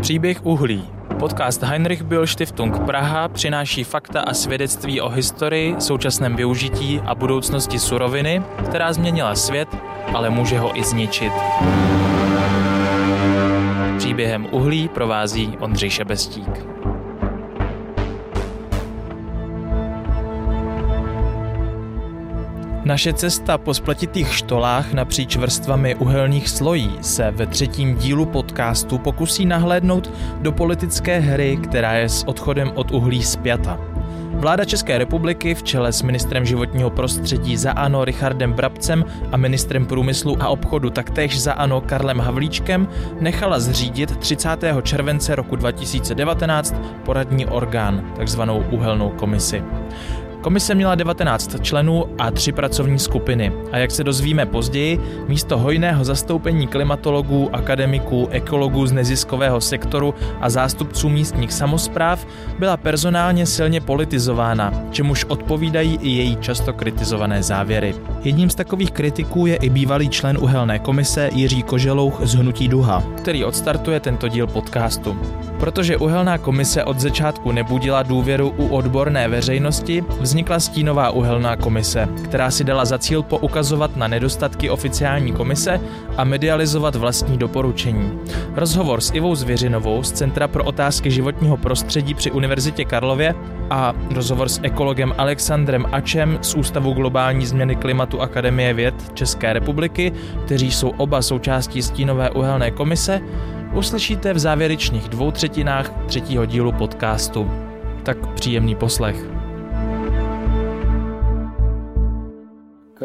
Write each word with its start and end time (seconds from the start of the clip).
Příběh 0.00 0.46
uhlí. 0.46 0.88
Podcast 1.18 1.62
Heinrich 1.62 2.02
Böll 2.02 2.26
Stiftung 2.26 2.78
Praha 2.78 3.28
přináší 3.28 3.84
fakta 3.84 4.20
a 4.20 4.34
svědectví 4.34 5.00
o 5.00 5.08
historii, 5.08 5.74
současném 5.78 6.36
využití 6.36 7.00
a 7.04 7.14
budoucnosti 7.14 7.78
suroviny, 7.78 8.42
která 8.64 8.92
změnila 8.92 9.34
svět, 9.34 9.68
ale 10.14 10.30
může 10.30 10.58
ho 10.58 10.78
i 10.78 10.84
zničit. 10.84 11.32
Příběhem 13.98 14.46
uhlí 14.50 14.88
provází 14.88 15.56
Ondřej 15.60 15.90
Šebestík. 15.90 16.79
Naše 22.90 23.12
cesta 23.12 23.58
po 23.58 23.74
spletitých 23.74 24.34
štolách 24.34 24.92
napříč 24.92 25.36
vrstvami 25.36 25.94
uhelných 25.94 26.48
slojí 26.48 26.90
se 27.00 27.30
ve 27.30 27.46
třetím 27.46 27.96
dílu 27.96 28.26
podcastu 28.26 28.98
pokusí 28.98 29.46
nahlédnout 29.46 30.10
do 30.40 30.52
politické 30.52 31.18
hry, 31.18 31.58
která 31.62 31.92
je 31.92 32.08
s 32.08 32.28
odchodem 32.28 32.72
od 32.74 32.90
uhlí 32.90 33.22
zpěta. 33.22 33.78
Vláda 34.34 34.64
České 34.64 34.98
republiky 34.98 35.54
v 35.54 35.62
čele 35.62 35.92
s 35.92 36.02
ministrem 36.02 36.44
životního 36.44 36.90
prostředí 36.90 37.56
za 37.56 37.72
ANO 37.72 38.04
Richardem 38.04 38.52
Brabcem 38.52 39.04
a 39.32 39.36
ministrem 39.36 39.86
průmyslu 39.86 40.42
a 40.42 40.48
obchodu 40.48 40.90
taktéž 40.90 41.40
za 41.40 41.52
ANO 41.52 41.80
Karlem 41.80 42.18
Havlíčkem 42.18 42.88
nechala 43.20 43.60
zřídit 43.60 44.16
30. 44.16 44.48
července 44.82 45.34
roku 45.34 45.56
2019 45.56 46.74
poradní 47.04 47.46
orgán, 47.46 48.12
takzvanou 48.16 48.64
uhelnou 48.70 49.10
komisi. 49.10 49.62
Komise 50.40 50.74
měla 50.74 50.94
19 50.94 51.56
členů 51.62 52.04
a 52.18 52.30
tři 52.30 52.52
pracovní 52.52 52.98
skupiny. 52.98 53.52
A 53.72 53.78
jak 53.78 53.90
se 53.90 54.04
dozvíme 54.04 54.46
později, 54.46 55.00
místo 55.28 55.58
hojného 55.58 56.04
zastoupení 56.04 56.66
klimatologů, 56.66 57.50
akademiků, 57.52 58.28
ekologů 58.30 58.86
z 58.86 58.92
neziskového 58.92 59.60
sektoru 59.60 60.14
a 60.40 60.50
zástupců 60.50 61.08
místních 61.08 61.52
samozpráv 61.52 62.26
byla 62.58 62.76
personálně 62.76 63.46
silně 63.46 63.80
politizována, 63.80 64.84
čemuž 64.90 65.24
odpovídají 65.24 65.98
i 66.02 66.08
její 66.08 66.36
často 66.36 66.72
kritizované 66.72 67.42
závěry. 67.42 67.94
Jedním 68.24 68.50
z 68.50 68.54
takových 68.54 68.90
kritiků 68.90 69.46
je 69.46 69.56
i 69.56 69.70
bývalý 69.70 70.08
člen 70.08 70.38
uhelné 70.40 70.78
komise 70.78 71.30
Jiří 71.32 71.62
Koželouch 71.62 72.20
z 72.22 72.34
Hnutí 72.34 72.68
Duha, 72.68 73.02
který 73.16 73.44
odstartuje 73.44 74.00
tento 74.00 74.28
díl 74.28 74.46
podcastu. 74.46 75.16
Protože 75.60 75.96
uhelná 75.96 76.38
komise 76.38 76.84
od 76.84 77.00
začátku 77.00 77.52
nebudila 77.52 78.02
důvěru 78.02 78.54
u 78.56 78.68
odborné 78.68 79.28
veřejnosti, 79.28 80.04
vznikla 80.30 80.60
stínová 80.60 81.10
uhelná 81.10 81.56
komise, 81.56 82.08
která 82.24 82.50
si 82.50 82.64
dala 82.64 82.84
za 82.84 82.98
cíl 82.98 83.22
poukazovat 83.22 83.96
na 83.96 84.08
nedostatky 84.08 84.70
oficiální 84.70 85.32
komise 85.32 85.80
a 86.16 86.24
medializovat 86.24 86.94
vlastní 86.94 87.38
doporučení. 87.38 88.18
Rozhovor 88.54 89.00
s 89.00 89.10
Ivou 89.14 89.34
Zvěřinovou 89.34 90.02
z 90.02 90.12
Centra 90.12 90.48
pro 90.48 90.64
otázky 90.64 91.10
životního 91.10 91.56
prostředí 91.56 92.14
při 92.14 92.30
Univerzitě 92.30 92.84
Karlově 92.84 93.34
a 93.70 93.94
rozhovor 94.14 94.48
s 94.48 94.60
ekologem 94.62 95.14
Alexandrem 95.18 95.86
Ačem 95.92 96.38
z 96.42 96.54
Ústavu 96.54 96.92
globální 96.92 97.46
změny 97.46 97.76
klimatu 97.76 98.20
Akademie 98.20 98.74
věd 98.74 98.94
České 99.14 99.52
republiky, 99.52 100.12
kteří 100.44 100.70
jsou 100.70 100.88
oba 100.88 101.22
součástí 101.22 101.82
stínové 101.82 102.30
uhelné 102.30 102.70
komise, 102.70 103.20
uslyšíte 103.74 104.32
v 104.32 104.38
závěrečných 104.38 105.08
dvou 105.08 105.30
třetinách 105.30 105.90
třetího 106.06 106.46
dílu 106.46 106.72
podcastu. 106.72 107.50
Tak 108.02 108.26
příjemný 108.26 108.74
poslech. 108.74 109.39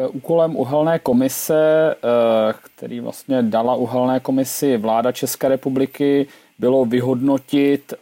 Úkolem 0.08 0.56
uhelné 0.56 0.98
komise, 0.98 1.94
eh, 1.94 2.54
který 2.62 3.00
vlastně 3.00 3.42
dala 3.42 3.74
uhelné 3.74 4.20
komisi 4.20 4.76
vláda 4.76 5.12
České 5.12 5.48
republiky, 5.48 6.26
bylo 6.58 6.84
vyhodnotit 6.84 7.94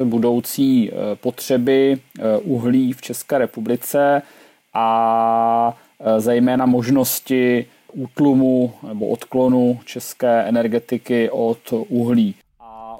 eh, 0.00 0.04
budoucí 0.04 0.90
eh, 0.90 1.16
potřeby 1.16 1.98
uhlí 2.42 2.92
v 2.92 3.02
České 3.02 3.38
republice 3.38 4.22
a 4.74 5.76
zejména 6.18 6.66
možnosti 6.66 7.66
útlumu 7.92 8.72
nebo 8.88 9.08
odklonu 9.08 9.80
české 9.84 10.42
energetiky 10.42 11.30
od 11.30 11.58
uhlí. 11.88 12.34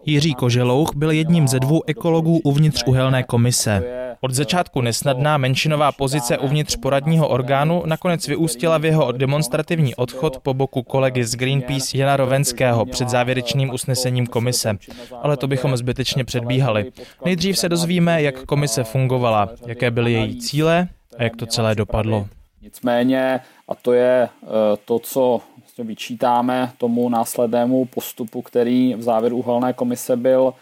Jiří 0.06 0.34
Koželouch 0.34 0.90
byl 0.96 1.10
jedním 1.10 1.48
ze 1.48 1.60
dvou 1.60 1.82
ekologů 1.86 2.38
uvnitř 2.44 2.84
uhelné 2.86 3.22
komise. 3.22 3.82
Od 4.20 4.30
začátku 4.30 4.80
nesnadná 4.80 5.38
menšinová 5.38 5.92
pozice 5.92 6.38
uvnitř 6.38 6.76
poradního 6.76 7.28
orgánu 7.28 7.82
nakonec 7.86 8.28
vyústila 8.28 8.78
v 8.78 8.84
jeho 8.84 9.12
demonstrativní 9.12 9.94
odchod 9.94 10.38
po 10.38 10.54
boku 10.54 10.82
kolegy 10.82 11.24
z 11.24 11.34
Greenpeace 11.34 11.98
Jana 11.98 12.16
Rovenského 12.16 12.86
před 12.86 13.08
závěrečným 13.08 13.70
usnesením 13.70 14.26
komise. 14.26 14.78
Ale 15.22 15.36
to 15.36 15.46
bychom 15.46 15.76
zbytečně 15.76 16.24
předbíhali. 16.24 16.92
Nejdřív 17.24 17.58
se 17.58 17.68
dozvíme, 17.68 18.22
jak 18.22 18.44
komise 18.44 18.84
fungovala, 18.84 19.48
jaké 19.66 19.90
byly 19.90 20.12
její 20.12 20.40
cíle 20.40 20.88
a 21.18 21.22
jak 21.22 21.36
to 21.36 21.46
celé 21.46 21.74
dopadlo. 21.74 22.26
Nicméně, 22.62 23.40
a 23.68 23.74
to 23.74 23.92
je 23.92 24.28
eh, 24.42 24.48
to, 24.84 24.98
co 24.98 25.40
vlastně 25.58 25.84
vyčítáme 25.84 26.72
tomu 26.78 27.08
následnému 27.08 27.84
postupu, 27.84 28.42
který 28.42 28.94
v 28.94 29.02
závěru 29.02 29.36
uhelné 29.36 29.72
komise 29.72 30.16
byl 30.16 30.54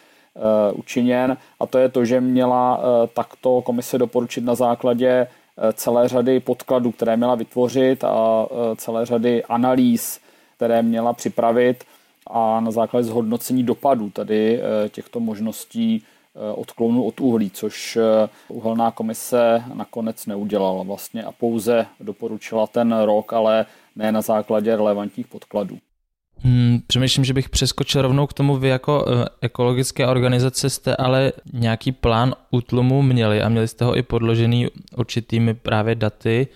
učiněn 0.75 1.37
a 1.61 1.67
to 1.67 1.79
je 1.79 1.89
to, 1.89 2.05
že 2.05 2.21
měla 2.21 2.81
eh, 2.81 3.07
takto 3.15 3.63
komise 3.63 3.99
doporučit 3.99 4.45
na 4.45 4.55
základě 4.55 5.09
eh, 5.09 5.73
celé 5.73 6.09
řady 6.09 6.41
podkladů, 6.41 6.93
které 6.93 7.17
měla 7.17 7.35
vytvořit 7.35 8.05
a 8.05 8.47
celé 8.77 9.07
řady 9.07 9.45
analýz, 9.45 10.21
které 10.57 10.83
měla 10.83 11.13
připravit 11.13 11.85
a 12.27 12.61
na 12.61 12.71
základě 12.71 13.05
zhodnocení 13.05 13.63
dopadů 13.63 14.11
tady 14.11 14.61
těchto 14.91 15.21
možností 15.21 16.03
odklonu 16.55 17.05
od 17.05 17.21
uhlí, 17.21 17.51
což 17.51 17.99
uhelná 18.49 18.91
komise 18.91 19.65
nakonec 19.75 20.27
neudělala 20.27 20.83
vlastně 20.83 21.25
a 21.25 21.33
pouze 21.33 21.87
doporučila 22.01 22.67
ten 22.67 22.99
rok, 22.99 23.33
ale 23.33 23.67
ne 23.97 24.13
na 24.13 24.21
základě 24.21 24.77
relevantních 24.77 25.27
podkladů. 25.27 25.79
Hmm, 26.43 26.81
přemýšlím, 26.87 27.25
že 27.25 27.35
bych 27.35 27.49
přeskočil 27.49 28.03
rovnou 28.03 28.27
k 28.27 28.33
tomu, 28.33 28.57
vy 28.57 28.69
jako 28.69 29.05
uh, 29.05 29.25
ekologické 29.41 30.07
organizace 30.07 30.71
jste 30.71 30.97
ale 30.97 31.33
nějaký 31.53 31.93
plán 31.93 32.35
útlumu 32.51 33.03
měli 33.03 33.43
a 33.43 33.49
měli 33.49 33.69
jste 33.69 33.85
ho 33.85 33.97
i 33.97 34.03
podložený 34.03 34.69
určitými 34.97 35.55
právě 35.55 35.95
daty. 35.95 36.49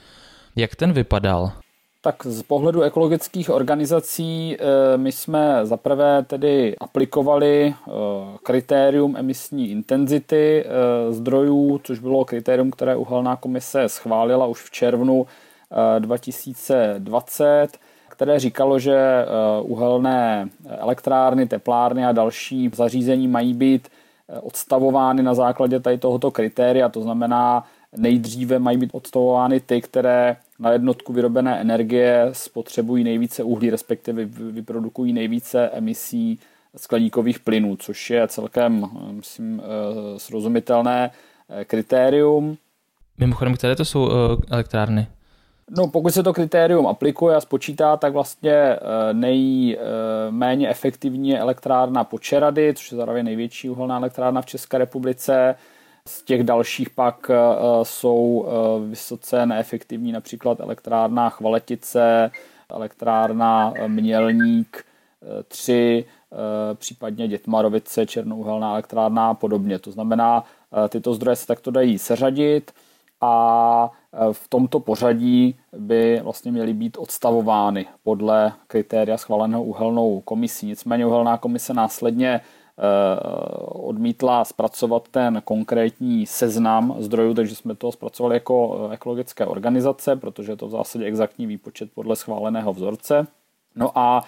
Jak 0.56 0.76
ten 0.76 0.92
vypadal? 0.92 1.52
Tak 2.02 2.26
z 2.26 2.42
pohledu 2.42 2.82
ekologických 2.82 3.50
organizací 3.50 4.56
eh, 4.58 4.96
my 4.96 5.12
jsme 5.12 5.60
zaprvé 5.62 6.22
tedy 6.22 6.76
aplikovali 6.76 7.74
eh, 7.74 7.90
kritérium 8.42 9.16
emisní 9.16 9.70
intenzity 9.70 10.64
zdrojů, 11.10 11.80
což 11.84 11.98
bylo 11.98 12.24
kritérium, 12.24 12.70
které 12.70 12.96
uhelná 12.96 13.36
komise 13.36 13.88
schválila 13.88 14.46
už 14.46 14.62
v 14.62 14.70
červnu 14.70 15.26
2020 15.98 17.68
které 18.20 18.38
říkalo, 18.38 18.78
že 18.78 18.96
eh, 18.96 19.26
uhelné 19.62 20.48
elektrárny, 20.68 21.46
teplárny 21.46 22.04
a 22.06 22.12
další 22.12 22.70
zařízení 22.74 23.28
mají 23.28 23.54
být 23.54 23.88
eh, 23.88 24.40
odstavovány 24.40 25.22
na 25.22 25.34
základě 25.34 25.80
tady 25.80 25.98
tohoto 25.98 26.30
kritéria, 26.30 26.88
to 26.88 27.02
znamená 27.02 27.64
nejdříve 27.96 28.58
mají 28.58 28.78
být 28.78 28.90
odstavovány 28.92 29.60
ty, 29.60 29.80
které 29.80 30.36
na 30.58 30.72
jednotku 30.72 31.12
vyrobené 31.12 31.60
energie 31.60 32.28
spotřebují 32.32 33.04
nejvíce 33.04 33.42
uhlí, 33.42 33.70
respektive 33.70 34.24
vyprodukují 34.24 35.12
nejvíce 35.12 35.68
emisí 35.68 36.38
skleníkových 36.76 37.40
plynů, 37.40 37.76
což 37.76 38.10
je 38.10 38.28
celkem, 38.28 38.86
myslím, 39.10 39.62
eh, 39.64 40.18
srozumitelné 40.18 41.10
kritérium. 41.64 42.56
Mimochodem, 43.18 43.54
které 43.54 43.76
to 43.76 43.84
jsou 43.84 44.10
elektrárny? 44.50 45.06
No, 45.76 45.88
pokud 45.88 46.14
se 46.14 46.22
to 46.22 46.32
kritérium 46.32 46.86
aplikuje 46.86 47.36
a 47.36 47.40
spočítá, 47.40 47.96
tak 47.96 48.12
vlastně 48.12 48.52
eh, 48.52 48.78
nejméně 49.12 50.68
efektivní 50.68 51.28
je 51.28 51.38
elektrárna 51.38 52.04
Počerady, 52.04 52.74
což 52.74 52.92
je 52.92 52.96
zároveň 52.96 53.24
největší 53.24 53.70
uhelná 53.70 53.96
elektrárna 53.96 54.42
v 54.42 54.46
České 54.46 54.78
republice. 54.78 55.54
Z 56.06 56.22
těch 56.22 56.42
dalších 56.42 56.90
pak 56.90 57.30
eh, 57.30 57.34
jsou 57.82 58.46
eh, 58.46 58.88
vysoce 58.88 59.46
neefektivní 59.46 60.12
například 60.12 60.60
elektrárna 60.60 61.30
Chvaletice, 61.30 62.30
elektrárna 62.70 63.74
Mělník 63.86 64.84
3, 65.48 66.04
případně 66.74 67.28
Dětmarovice, 67.28 68.06
Černouhelná 68.06 68.72
elektrárna 68.72 69.28
a 69.28 69.34
podobně. 69.34 69.78
To 69.78 69.90
znamená, 69.90 70.44
tyto 70.88 71.14
zdroje 71.14 71.36
se 71.36 71.46
takto 71.46 71.70
dají 71.70 71.98
seřadit 71.98 72.72
a 73.20 73.90
e, 74.12 74.32
v 74.32 74.48
tomto 74.48 74.80
pořadí 74.80 75.54
by 75.72 76.20
vlastně 76.22 76.52
měly 76.52 76.74
být 76.74 76.96
odstavovány 76.96 77.86
podle 78.02 78.52
kritéria 78.66 79.18
schváleného 79.18 79.62
uhelnou 79.62 80.20
komisí. 80.20 80.66
Nicméně 80.66 81.06
uhelná 81.06 81.38
komise 81.38 81.74
následně 81.74 82.30
e, 82.30 82.40
odmítla 83.68 84.44
zpracovat 84.44 85.08
ten 85.08 85.42
konkrétní 85.44 86.26
seznam 86.26 86.94
zdrojů, 86.98 87.34
takže 87.34 87.54
jsme 87.54 87.74
to 87.74 87.92
zpracovali 87.92 88.36
jako 88.36 88.88
e, 88.90 88.94
ekologické 88.94 89.46
organizace, 89.46 90.16
protože 90.16 90.52
je 90.52 90.56
to 90.56 90.66
v 90.66 90.70
zásadě 90.70 91.04
exaktní 91.04 91.46
výpočet 91.46 91.90
podle 91.94 92.16
schváleného 92.16 92.72
vzorce. 92.72 93.26
No 93.76 93.98
a 93.98 94.22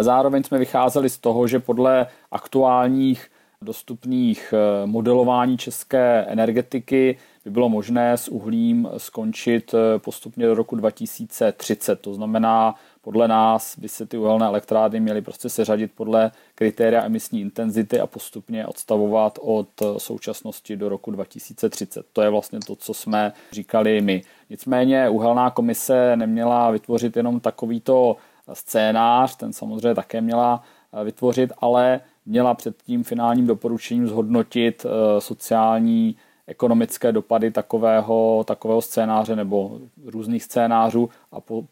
Zároveň 0.00 0.42
jsme 0.42 0.58
vycházeli 0.58 1.10
z 1.10 1.18
toho, 1.18 1.46
že 1.46 1.58
podle 1.58 2.06
aktuálních 2.30 3.30
dostupných 3.62 4.54
modelování 4.86 5.58
české 5.58 6.24
energetiky 6.28 7.18
by 7.48 7.52
bylo 7.52 7.68
možné 7.68 8.12
s 8.12 8.28
uhlím 8.28 8.88
skončit 8.96 9.74
eh, 9.74 9.98
postupně 9.98 10.46
do 10.46 10.54
roku 10.54 10.76
2030. 10.76 12.00
To 12.00 12.14
znamená, 12.14 12.74
podle 13.00 13.28
nás 13.28 13.78
by 13.78 13.88
se 13.88 14.06
ty 14.06 14.18
uhelné 14.18 14.46
elektrárny 14.46 15.00
měly 15.00 15.22
prostě 15.22 15.48
seřadit 15.48 15.92
podle 15.94 16.30
kritéria 16.54 17.04
emisní 17.04 17.40
intenzity 17.40 18.00
a 18.00 18.06
postupně 18.06 18.66
odstavovat 18.66 19.38
od 19.42 19.68
eh, 19.82 19.84
současnosti 19.98 20.76
do 20.76 20.88
roku 20.88 21.10
2030. 21.10 22.06
To 22.12 22.22
je 22.22 22.30
vlastně 22.30 22.58
to, 22.66 22.76
co 22.76 22.94
jsme 22.94 23.32
říkali 23.52 24.00
my. 24.00 24.22
Nicméně 24.50 25.08
uhelná 25.08 25.50
komise 25.50 26.16
neměla 26.16 26.70
vytvořit 26.70 27.16
jenom 27.16 27.40
takovýto 27.40 28.16
scénář, 28.52 29.36
ten 29.36 29.52
samozřejmě 29.52 29.94
také 29.94 30.20
měla 30.20 30.62
vytvořit, 31.04 31.52
ale 31.58 32.00
měla 32.26 32.54
před 32.54 32.82
tím 32.82 33.04
finálním 33.04 33.46
doporučením 33.46 34.08
zhodnotit 34.08 34.86
eh, 34.86 35.20
sociální, 35.20 36.16
ekonomické 36.48 37.12
dopady 37.12 37.50
takového, 37.50 38.44
takového 38.46 38.82
scénáře 38.82 39.36
nebo 39.36 39.78
různých 40.06 40.44
scénářů 40.44 41.10
a 41.32 41.40
po, 41.40 41.64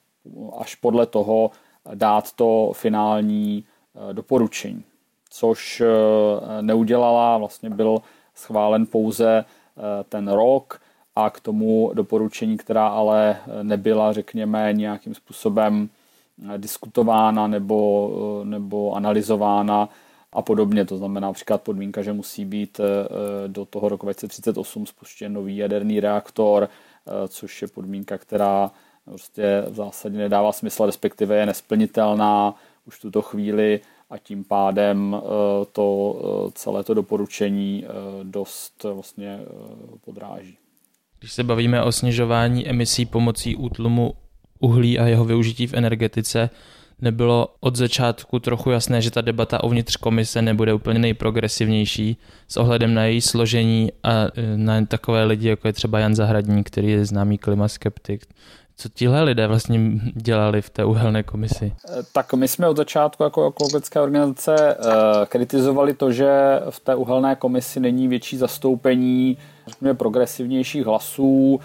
až 0.58 0.74
podle 0.74 1.06
toho 1.06 1.50
dát 1.94 2.32
to 2.32 2.72
finální 2.74 3.64
eh, 3.64 4.14
doporučení. 4.14 4.84
Což 5.30 5.80
eh, 5.80 6.62
neudělala, 6.62 7.38
vlastně 7.38 7.70
byl 7.70 7.98
schválen 8.34 8.86
pouze 8.86 9.44
ten 10.08 10.28
rok 10.28 10.80
a 11.16 11.30
k 11.30 11.40
tomu 11.40 11.90
doporučení, 11.94 12.56
která 12.56 12.88
ale 12.88 13.36
nebyla, 13.62 14.12
řekněme, 14.12 14.72
nějakým 14.72 15.14
způsobem 15.14 15.88
diskutována 16.56 17.46
nebo, 17.46 18.10
nebo 18.44 18.92
analyzována, 18.92 19.88
a 20.36 20.42
podobně. 20.42 20.84
To 20.84 20.96
znamená 20.96 21.28
například 21.28 21.62
podmínka, 21.62 22.02
že 22.02 22.12
musí 22.12 22.44
být 22.44 22.80
eh, 22.80 22.84
eh, 22.84 23.48
do 23.48 23.64
toho 23.64 23.88
roku 23.88 24.06
2038 24.06 24.86
spuštěn 24.86 25.32
nový 25.32 25.56
jaderný 25.56 26.00
reaktor, 26.00 26.68
eh, 26.68 27.28
což 27.28 27.62
je 27.62 27.68
podmínka, 27.68 28.18
která 28.18 28.70
prostě 29.04 29.64
v 29.68 29.74
zásadě 29.74 30.18
nedává 30.18 30.52
smysl, 30.52 30.86
respektive 30.86 31.36
je 31.36 31.46
nesplnitelná 31.46 32.54
už 32.86 32.96
v 32.96 33.00
tuto 33.00 33.22
chvíli 33.22 33.80
a 34.10 34.18
tím 34.18 34.44
pádem 34.44 35.16
to 35.72 36.16
celé 36.54 36.84
to 36.84 36.94
doporučení 36.94 37.84
dost 38.22 38.86
vlastně 38.92 39.40
podráží. 40.04 40.58
Když 41.18 41.32
se 41.32 41.44
bavíme 41.44 41.82
o 41.82 41.92
snižování 41.92 42.68
emisí 42.68 43.06
pomocí 43.06 43.56
útlumu 43.56 44.14
uhlí 44.58 44.98
a 44.98 45.06
jeho 45.06 45.24
využití 45.24 45.66
v 45.66 45.74
energetice, 45.74 46.50
nebylo 47.00 47.48
od 47.60 47.76
začátku 47.76 48.38
trochu 48.38 48.70
jasné, 48.70 49.02
že 49.02 49.10
ta 49.10 49.20
debata 49.20 49.64
uvnitř 49.64 49.96
komise 49.96 50.42
nebude 50.42 50.74
úplně 50.74 50.98
nejprogresivnější 50.98 52.16
s 52.48 52.56
ohledem 52.56 52.94
na 52.94 53.04
její 53.04 53.20
složení 53.20 53.92
a 54.02 54.10
e, 54.10 54.28
na 54.56 54.86
takové 54.86 55.24
lidi, 55.24 55.48
jako 55.48 55.68
je 55.68 55.72
třeba 55.72 55.98
Jan 55.98 56.14
Zahradník, 56.14 56.66
který 56.66 56.90
je 56.90 57.04
známý 57.04 57.38
klimaskeptik. 57.38 58.26
Co 58.78 58.88
tihle 58.88 59.22
lidé 59.22 59.46
vlastně 59.46 59.80
dělali 60.14 60.62
v 60.62 60.70
té 60.70 60.84
uhelné 60.84 61.22
komisi? 61.22 61.64
E, 61.64 62.02
tak 62.12 62.34
my 62.34 62.48
jsme 62.48 62.68
od 62.68 62.76
začátku 62.76 63.22
jako 63.22 63.48
ekologické 63.48 64.00
organizace 64.00 64.74
e, 64.74 64.76
kritizovali 65.26 65.94
to, 65.94 66.12
že 66.12 66.60
v 66.70 66.80
té 66.80 66.94
uhelné 66.94 67.36
komisi 67.36 67.80
není 67.80 68.08
větší 68.08 68.36
zastoupení 68.36 69.36
řekněme, 69.66 69.94
progresivnějších 69.94 70.86
hlasů, 70.86 71.60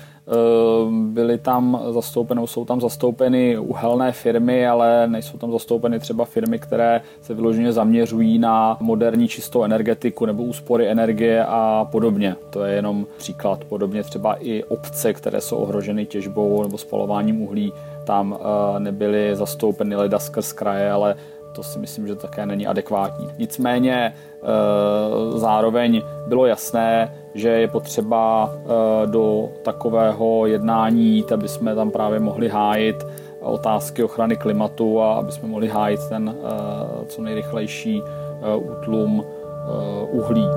byly 0.89 1.37
tam 1.37 1.81
zastoupeny, 1.89 2.41
jsou 2.45 2.65
tam 2.65 2.81
zastoupeny 2.81 3.57
uhelné 3.57 4.11
firmy, 4.11 4.67
ale 4.67 5.07
nejsou 5.07 5.37
tam 5.37 5.51
zastoupeny 5.51 5.99
třeba 5.99 6.25
firmy, 6.25 6.59
které 6.59 7.01
se 7.21 7.33
vyloženě 7.33 7.71
zaměřují 7.71 8.39
na 8.39 8.77
moderní 8.79 9.27
čistou 9.27 9.63
energetiku 9.63 10.25
nebo 10.25 10.43
úspory 10.43 10.87
energie 10.87 11.45
a 11.45 11.87
podobně. 11.91 12.35
To 12.49 12.63
je 12.63 12.75
jenom 12.75 13.07
příklad. 13.17 13.65
Podobně 13.65 14.03
třeba 14.03 14.35
i 14.39 14.63
obce, 14.63 15.13
které 15.13 15.41
jsou 15.41 15.57
ohroženy 15.57 16.05
těžbou 16.05 16.63
nebo 16.63 16.77
spalováním 16.77 17.41
uhlí, 17.41 17.73
tam 18.03 18.37
eh, 18.39 18.79
nebyly 18.79 19.35
zastoupeny 19.35 19.95
leda 19.95 20.19
skrz 20.19 20.53
kraje, 20.53 20.91
ale 20.91 21.15
to 21.51 21.63
si 21.63 21.79
myslím, 21.79 22.07
že 22.07 22.15
také 22.15 22.45
není 22.45 22.67
adekvátní. 22.67 23.29
Nicméně 23.37 24.13
eh, 24.13 25.39
zároveň 25.39 26.01
bylo 26.27 26.45
jasné, 26.45 27.13
že 27.33 27.49
je 27.49 27.67
potřeba 27.67 28.53
eh, 28.53 29.07
do 29.07 29.49
takového 29.63 30.45
jednání 30.45 31.15
jít, 31.15 31.31
aby 31.31 31.47
jsme 31.47 31.75
tam 31.75 31.91
právě 31.91 32.19
mohli 32.19 32.49
hájit 32.49 33.07
otázky 33.41 34.03
ochrany 34.03 34.37
klimatu 34.37 35.01
a 35.01 35.13
aby 35.13 35.31
jsme 35.31 35.47
mohli 35.47 35.67
hájit 35.67 35.99
ten 36.09 36.35
eh, 36.35 37.05
co 37.05 37.21
nejrychlejší 37.21 38.03
útlum 38.55 39.25
uhlí. 40.11 40.47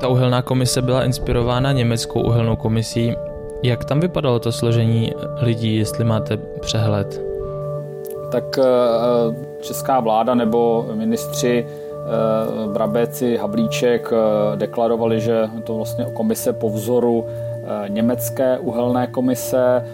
Ta 0.00 0.08
uhelná 0.08 0.42
komise 0.42 0.82
byla 0.82 1.04
inspirována 1.04 1.72
německou 1.72 2.20
uhelnou 2.20 2.56
komisí 2.56 3.16
jak 3.62 3.84
tam 3.84 4.00
vypadalo 4.00 4.38
to 4.38 4.52
složení 4.52 5.12
lidí, 5.40 5.76
jestli 5.76 6.04
máte 6.04 6.36
přehled? 6.36 7.22
Tak 8.32 8.58
eh, 8.58 8.64
česká 9.60 10.00
vláda 10.00 10.34
nebo 10.34 10.86
ministři 10.94 11.66
eh, 11.66 12.72
Brabeci, 12.72 13.36
Havlíček 13.36 14.12
eh, 14.12 14.56
deklarovali, 14.56 15.20
že 15.20 15.48
to 15.64 15.74
vlastně 15.74 16.06
komise 16.12 16.52
po 16.52 16.70
vzoru 16.70 17.26
německé 17.88 18.58
uhelné 18.58 19.06
komise, 19.06 19.84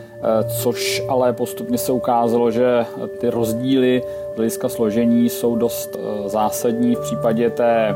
což 0.62 1.02
ale 1.08 1.32
postupně 1.32 1.78
se 1.78 1.92
ukázalo, 1.92 2.50
že 2.50 2.86
ty 3.20 3.30
rozdíly 3.30 4.02
z 4.32 4.36
hlediska 4.36 4.68
složení 4.68 5.28
jsou 5.28 5.56
dost 5.56 5.96
zásadní. 6.26 6.94
V 6.94 7.00
případě 7.00 7.50
té 7.50 7.94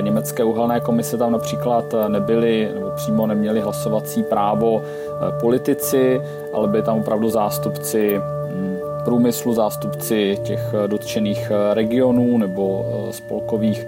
německé 0.00 0.44
uhelné 0.44 0.80
komise 0.80 1.16
tam 1.16 1.32
například 1.32 1.94
nebyly 2.08 2.70
nebo 2.74 2.90
přímo 2.90 3.26
neměli 3.26 3.60
hlasovací 3.60 4.22
právo 4.22 4.82
eh, 4.82 5.40
politici, 5.40 6.22
ale 6.52 6.68
byli 6.68 6.82
tam 6.82 6.98
opravdu 6.98 7.28
zástupci 7.28 8.20
hm, 8.20 8.78
průmyslu, 9.04 9.54
zástupci 9.54 10.38
těch 10.42 10.74
eh, 10.74 10.88
dotčených 10.88 11.50
eh, 11.50 11.74
regionů 11.74 12.38
nebo 12.38 12.86
spolkových 13.10 13.86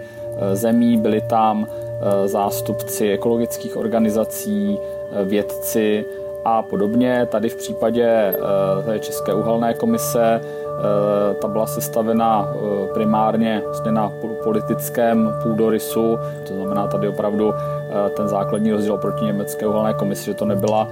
zemí, 0.53 0.97
byli 0.97 1.21
tam 1.21 1.67
zástupci 2.25 3.11
ekologických 3.11 3.77
organizací, 3.77 4.79
vědci 5.25 6.05
a 6.45 6.63
podobně. 6.63 7.27
Tady 7.31 7.49
v 7.49 7.57
případě 7.57 8.35
České 9.01 9.35
uhelné 9.35 9.75
komise 9.75 10.41
Eh, 10.41 10.68
ta 11.43 11.49
byla 11.49 11.67
sestavena 11.67 12.53
eh, 12.55 12.93
primárně 12.95 13.63
vlastně 13.65 13.93
na 13.93 14.13
politickém 14.45 15.35
půdorysu, 15.43 16.19
to 16.49 16.55
znamená 16.55 16.87
tady 16.87 17.09
opravdu 17.09 17.55
eh, 17.55 18.11
ten 18.11 18.29
základní 18.29 18.73
rozdíl 18.73 18.97
proti 18.97 19.25
německé 19.25 19.67
uhelné 19.67 19.95
komisi, 19.95 20.25
že 20.25 20.35
to 20.35 20.45
nebyla 20.45 20.89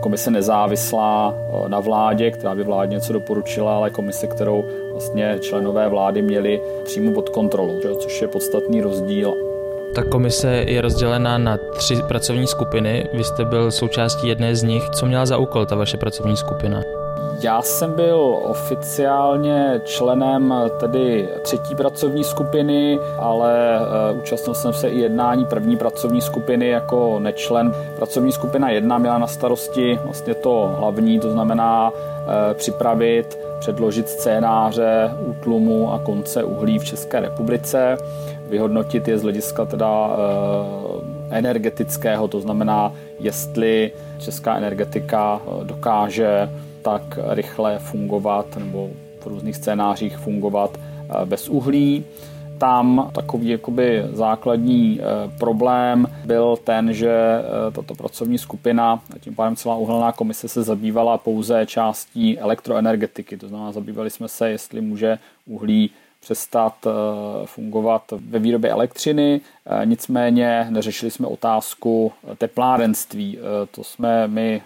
komise 0.00 0.30
nezávislá 0.30 1.34
na 1.68 1.80
vládě, 1.80 2.30
která 2.30 2.54
by 2.54 2.64
vládě 2.64 2.94
něco 2.94 3.12
doporučila, 3.12 3.76
ale 3.76 3.90
komise, 3.90 4.26
kterou 4.26 4.64
vlastně 4.92 5.36
členové 5.40 5.88
vlády 5.88 6.22
měli 6.22 6.60
přímo 6.84 7.12
pod 7.12 7.28
kontrolou, 7.28 7.80
což 7.98 8.22
je 8.22 8.28
podstatný 8.28 8.80
rozdíl. 8.80 9.34
Ta 9.94 10.02
komise 10.02 10.48
je 10.48 10.80
rozdělená 10.80 11.38
na 11.38 11.58
tři 11.76 11.96
pracovní 12.08 12.46
skupiny. 12.46 13.08
Vy 13.12 13.24
jste 13.24 13.44
byl 13.44 13.70
součástí 13.70 14.28
jedné 14.28 14.56
z 14.56 14.62
nich. 14.62 14.82
Co 14.90 15.06
měla 15.06 15.26
za 15.26 15.36
úkol 15.36 15.66
ta 15.66 15.76
vaše 15.76 15.96
pracovní 15.96 16.36
skupina? 16.36 16.82
Já 17.42 17.62
jsem 17.62 17.92
byl 17.92 18.38
oficiálně 18.42 19.80
členem 19.84 20.54
tedy 20.80 21.28
třetí 21.42 21.74
pracovní 21.74 22.24
skupiny, 22.24 22.98
ale 23.18 23.80
uh, 24.12 24.18
účastnil 24.18 24.54
jsem 24.54 24.72
se 24.72 24.88
i 24.88 24.98
jednání 25.00 25.46
první 25.46 25.76
pracovní 25.76 26.20
skupiny 26.20 26.68
jako 26.68 27.18
nečlen. 27.18 27.74
Pracovní 27.96 28.32
skupina 28.32 28.70
jedna 28.70 28.98
měla 28.98 29.18
na 29.18 29.26
starosti 29.26 29.98
vlastně 30.04 30.34
to 30.34 30.74
hlavní, 30.78 31.20
to 31.20 31.30
znamená 31.30 31.90
uh, 31.90 31.96
připravit, 32.54 33.38
předložit 33.58 34.08
scénáře 34.08 35.10
útlumu 35.26 35.92
a 35.92 35.98
konce 35.98 36.44
uhlí 36.44 36.78
v 36.78 36.84
České 36.84 37.20
republice, 37.20 37.96
vyhodnotit 38.48 39.08
je 39.08 39.18
z 39.18 39.22
hlediska 39.22 39.64
teda 39.64 40.06
uh, 40.06 40.14
energetického, 41.30 42.28
to 42.28 42.40
znamená, 42.40 42.92
jestli 43.20 43.92
česká 44.18 44.56
energetika 44.56 45.40
dokáže 45.62 46.50
tak 46.82 47.18
rychle 47.28 47.78
fungovat 47.78 48.56
nebo 48.56 48.90
v 49.20 49.26
různých 49.26 49.56
scénářích 49.56 50.16
fungovat 50.16 50.78
eh, 50.78 51.26
bez 51.26 51.48
uhlí. 51.48 52.04
Tam 52.58 53.10
takový 53.14 53.48
jakoby 53.48 54.04
základní 54.12 55.00
eh, 55.00 55.04
problém 55.38 56.06
byl 56.24 56.56
ten, 56.64 56.92
že 56.92 57.10
eh, 57.10 57.70
tato 57.72 57.94
pracovní 57.94 58.38
skupina, 58.38 59.02
a 59.16 59.18
tím 59.18 59.34
pádem 59.34 59.56
celá 59.56 59.76
uhelná 59.76 60.12
komise 60.12 60.48
se 60.48 60.62
zabývala 60.62 61.18
pouze 61.18 61.66
částí 61.66 62.38
elektroenergetiky. 62.38 63.36
To 63.36 63.48
znamená, 63.48 63.72
zabývali 63.72 64.10
jsme 64.10 64.28
se, 64.28 64.50
jestli 64.50 64.80
může 64.80 65.18
uhlí 65.46 65.90
přestat 66.20 66.74
fungovat 67.44 68.02
ve 68.28 68.38
výrobě 68.38 68.70
elektřiny, 68.70 69.40
nicméně 69.84 70.66
neřešili 70.70 71.10
jsme 71.10 71.26
otázku 71.26 72.12
teplárenství. 72.38 73.38
To 73.70 73.84
jsme 73.84 74.28
my 74.28 74.62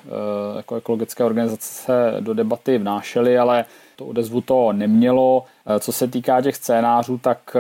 jako 0.57 0.77
ekologické 0.77 1.25
organizace 1.25 2.15
do 2.21 2.35
debaty 2.35 2.79
vnášeli, 2.79 3.39
ale 3.39 3.65
to 3.97 4.07
odezvu 4.07 4.41
to 4.41 4.73
nemělo. 4.73 5.45
Co 5.81 5.93
se 5.93 6.09
týká 6.09 6.43
těch 6.43 6.57
scénářů, 6.57 7.19
tak 7.19 7.57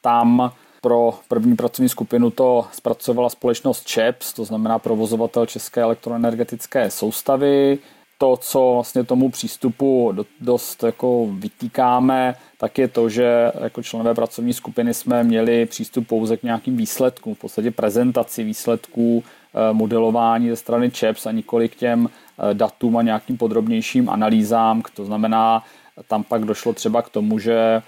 tam 0.00 0.52
pro 0.80 1.14
první 1.28 1.56
pracovní 1.56 1.88
skupinu 1.88 2.30
to 2.30 2.66
zpracovala 2.72 3.28
společnost 3.28 3.86
ČEPS, 3.86 4.32
to 4.32 4.44
znamená 4.44 4.78
provozovatel 4.78 5.46
České 5.46 5.80
elektroenergetické 5.80 6.90
soustavy. 6.90 7.78
To, 8.20 8.36
co 8.36 8.70
vlastně 8.74 9.04
tomu 9.04 9.30
přístupu 9.30 10.14
dost 10.40 10.82
jako 10.82 11.26
vytýkáme, 11.30 12.34
tak 12.58 12.78
je 12.78 12.88
to, 12.88 13.08
že 13.08 13.52
jako 13.60 13.82
členové 13.82 14.14
pracovní 14.14 14.52
skupiny 14.52 14.94
jsme 14.94 15.24
měli 15.24 15.66
přístup 15.66 16.08
pouze 16.08 16.36
k 16.36 16.42
nějakým 16.42 16.76
výsledkům, 16.76 17.34
v 17.34 17.38
podstatě 17.38 17.70
prezentaci 17.70 18.44
výsledků 18.44 19.24
eh, 19.24 19.72
modelování 19.72 20.48
ze 20.50 20.56
strany 20.56 20.90
ČEPS 20.90 21.26
a 21.26 21.32
nikoli 21.32 21.68
k 21.68 21.74
těm 21.74 22.08
eh, 22.10 22.54
datům 22.54 22.96
a 22.96 23.02
nějakým 23.02 23.36
podrobnějším 23.36 24.08
analýzám. 24.08 24.82
To 24.94 25.04
znamená, 25.04 25.64
tam 26.08 26.24
pak 26.24 26.44
došlo 26.44 26.72
třeba 26.72 27.02
k 27.02 27.08
tomu, 27.08 27.38
že 27.38 27.82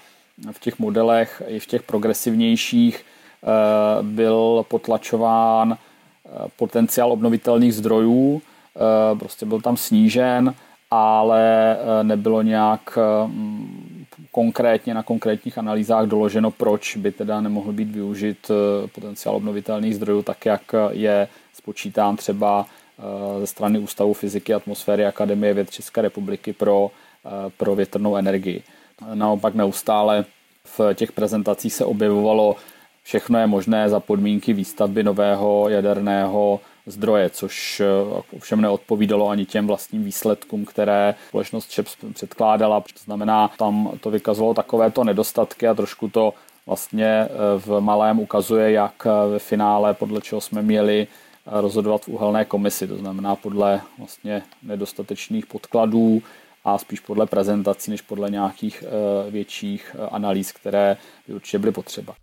v 0.50 0.60
těch 0.60 0.78
modelech 0.78 1.42
i 1.46 1.58
v 1.58 1.66
těch 1.66 1.82
progresivnějších 1.82 3.04
eh, 3.04 4.02
byl 4.02 4.64
potlačován 4.68 5.76
potenciál 6.56 7.12
obnovitelných 7.12 7.74
zdrojů, 7.74 8.42
prostě 9.18 9.46
byl 9.46 9.60
tam 9.60 9.76
snížen, 9.76 10.54
ale 10.90 11.76
nebylo 12.02 12.42
nějak 12.42 12.98
konkrétně 14.30 14.94
na 14.94 15.02
konkrétních 15.02 15.58
analýzách 15.58 16.06
doloženo, 16.06 16.50
proč 16.50 16.96
by 16.96 17.12
teda 17.12 17.40
nemohl 17.40 17.72
být 17.72 17.90
využit 17.90 18.50
potenciál 18.94 19.36
obnovitelných 19.36 19.96
zdrojů 19.96 20.22
tak, 20.22 20.46
jak 20.46 20.62
je 20.90 21.28
spočítán 21.54 22.16
třeba 22.16 22.66
ze 23.40 23.46
strany 23.46 23.78
Ústavu 23.78 24.14
fyziky 24.14 24.54
atmosféry 24.54 25.06
Akademie 25.06 25.54
věd 25.54 25.70
České 25.70 26.02
republiky 26.02 26.52
pro, 26.52 26.90
pro 27.56 27.74
větrnou 27.74 28.16
energii. 28.16 28.62
Naopak 29.14 29.54
neustále 29.54 30.24
v 30.78 30.94
těch 30.94 31.12
prezentacích 31.12 31.74
se 31.74 31.84
objevovalo, 31.84 32.56
všechno 33.02 33.38
je 33.38 33.46
možné 33.46 33.88
za 33.88 34.00
podmínky 34.00 34.52
výstavby 34.52 35.02
nového 35.02 35.68
jaderného 35.68 36.60
zdroje, 36.90 37.30
což 37.30 37.80
eh, 37.80 37.84
ovšem 38.36 38.60
neodpovídalo 38.60 39.28
ani 39.28 39.46
těm 39.46 39.66
vlastním 39.66 40.04
výsledkům, 40.04 40.64
které 40.64 41.14
společnost 41.28 41.70
ČEPS 41.70 41.96
předkládala. 42.14 42.80
To 42.80 43.04
znamená, 43.04 43.50
tam 43.58 43.90
to 44.00 44.10
vykazovalo 44.10 44.54
takovéto 44.54 45.04
nedostatky 45.04 45.68
a 45.68 45.74
trošku 45.74 46.08
to 46.08 46.34
vlastně 46.66 47.06
eh, 47.06 47.28
v 47.58 47.80
malém 47.80 48.18
ukazuje, 48.18 48.72
jak 48.72 49.06
eh, 49.06 49.30
ve 49.30 49.38
finále, 49.38 49.94
podle 49.94 50.20
čeho 50.20 50.40
jsme 50.40 50.62
měli 50.62 51.06
rozhodovat 51.46 52.04
v 52.04 52.08
uhelné 52.08 52.44
komisi, 52.44 52.88
to 52.88 52.96
znamená 52.96 53.36
podle 53.36 53.80
vlastně 53.98 54.42
nedostatečných 54.62 55.46
podkladů, 55.46 56.22
a 56.64 56.78
spíš 56.78 57.00
podle 57.00 57.26
prezentací, 57.26 57.90
než 57.90 58.02
podle 58.02 58.30
nějakých 58.30 58.84
větších 59.30 59.96
analýz, 60.10 60.52
které 60.52 60.96
by 61.28 61.34
určitě 61.34 61.58
byly 61.58 61.72
potřeba. 61.72 62.14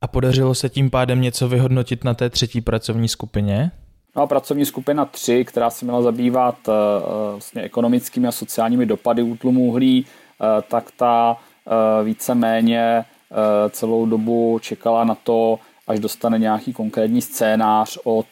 A 0.00 0.08
podařilo 0.08 0.54
se 0.54 0.68
tím 0.68 0.90
pádem 0.90 1.20
něco 1.20 1.48
vyhodnotit 1.48 2.04
na 2.04 2.14
té 2.14 2.30
třetí 2.30 2.60
pracovní 2.60 3.08
skupině? 3.08 3.70
No 4.16 4.22
a 4.22 4.26
pracovní 4.26 4.66
skupina 4.66 5.04
3, 5.04 5.44
která 5.44 5.70
se 5.70 5.84
měla 5.84 6.02
zabývat 6.02 6.56
eh, 6.68 6.72
vlastně 7.30 7.62
ekonomickými 7.62 8.28
a 8.28 8.32
sociálními 8.32 8.86
dopady 8.86 9.22
útlumu 9.22 9.64
uhlí, 9.64 10.06
tak 10.68 10.90
ta 10.96 11.36
víceméně 12.04 13.04
celou 13.70 14.06
dobu 14.06 14.58
čekala 14.62 15.04
na 15.04 15.14
to, 15.14 15.58
až 15.86 16.00
dostane 16.00 16.38
nějaký 16.38 16.72
konkrétní 16.72 17.22
scénář 17.22 17.98
od 18.04 18.26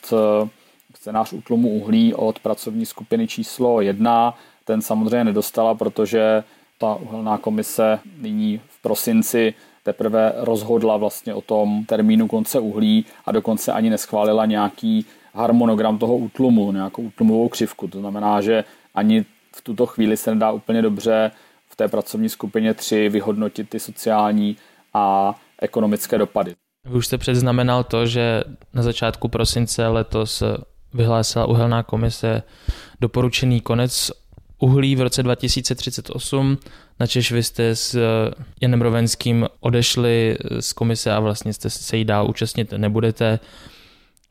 scénář 0.95 1.33
útlumu 1.33 1.69
uhlí 1.69 2.15
od 2.15 2.39
pracovní 2.39 2.87
skupiny 2.87 3.27
číslo 3.27 3.81
1, 3.81 4.35
ten 4.65 4.83
samozřejmě 4.83 5.25
nedostala, 5.25 5.75
protože 5.75 6.45
ta 6.79 6.95
uhelná 6.95 7.39
komise 7.39 7.99
nyní 8.21 8.61
v 8.69 8.83
prosinci 8.83 9.55
teprve 9.83 10.33
rozhodla 10.37 10.97
vlastně 10.97 11.35
o 11.35 11.41
tom 11.41 11.85
termínu 11.85 12.29
konce 12.29 12.61
uhlí 12.61 13.05
a 13.27 13.33
dokonce 13.33 13.73
ani 13.73 13.91
neschválila 13.91 14.47
nějaký 14.47 15.07
harmonogram 15.35 15.99
toho 15.99 16.17
útlumu, 16.17 16.73
nějakou 16.73 17.03
útlumovou 17.03 17.49
křivku. 17.49 17.89
To 17.89 18.01
znamená, 18.01 18.41
že 18.41 18.65
ani 18.95 19.25
v 19.57 19.63
tuto 19.63 19.87
chvíli 19.87 20.17
se 20.17 20.35
nedá 20.35 20.51
úplně 20.51 20.83
dobře 20.83 21.31
v 21.69 21.77
té 21.77 21.89
pracovní 21.89 22.29
skupině 22.29 22.75
3 22.75 23.09
vyhodnotit 23.09 23.69
ty 23.69 23.81
sociální 23.81 24.57
a 24.95 25.35
ekonomické 25.63 26.19
dopady. 26.19 26.55
Vy 26.89 26.95
už 26.95 27.07
jste 27.07 27.19
předznamenal 27.19 27.85
to, 27.85 28.07
že 28.07 28.45
na 28.75 28.83
začátku 28.83 29.29
prosince 29.29 29.87
letos 29.87 30.43
vyhlásila 30.95 31.47
uhelná 31.47 31.83
komise 31.83 32.43
doporučený 33.01 33.61
konec 33.61 34.11
uhlí 34.59 34.97
v 34.97 35.01
roce 35.01 35.23
2038, 35.23 36.59
načež 37.01 37.33
vy 37.33 37.43
jste 37.43 37.77
s 37.77 37.99
Janem 38.61 38.83
Rovenským 38.83 39.47
odešli 39.61 40.37
z 40.61 40.73
komise 40.73 41.13
a 41.13 41.21
vlastně 41.21 41.53
jste 41.53 41.71
se 41.71 41.97
jí 41.97 42.05
dál 42.05 42.31
účastnit 42.31 42.73
nebudete. 42.73 43.41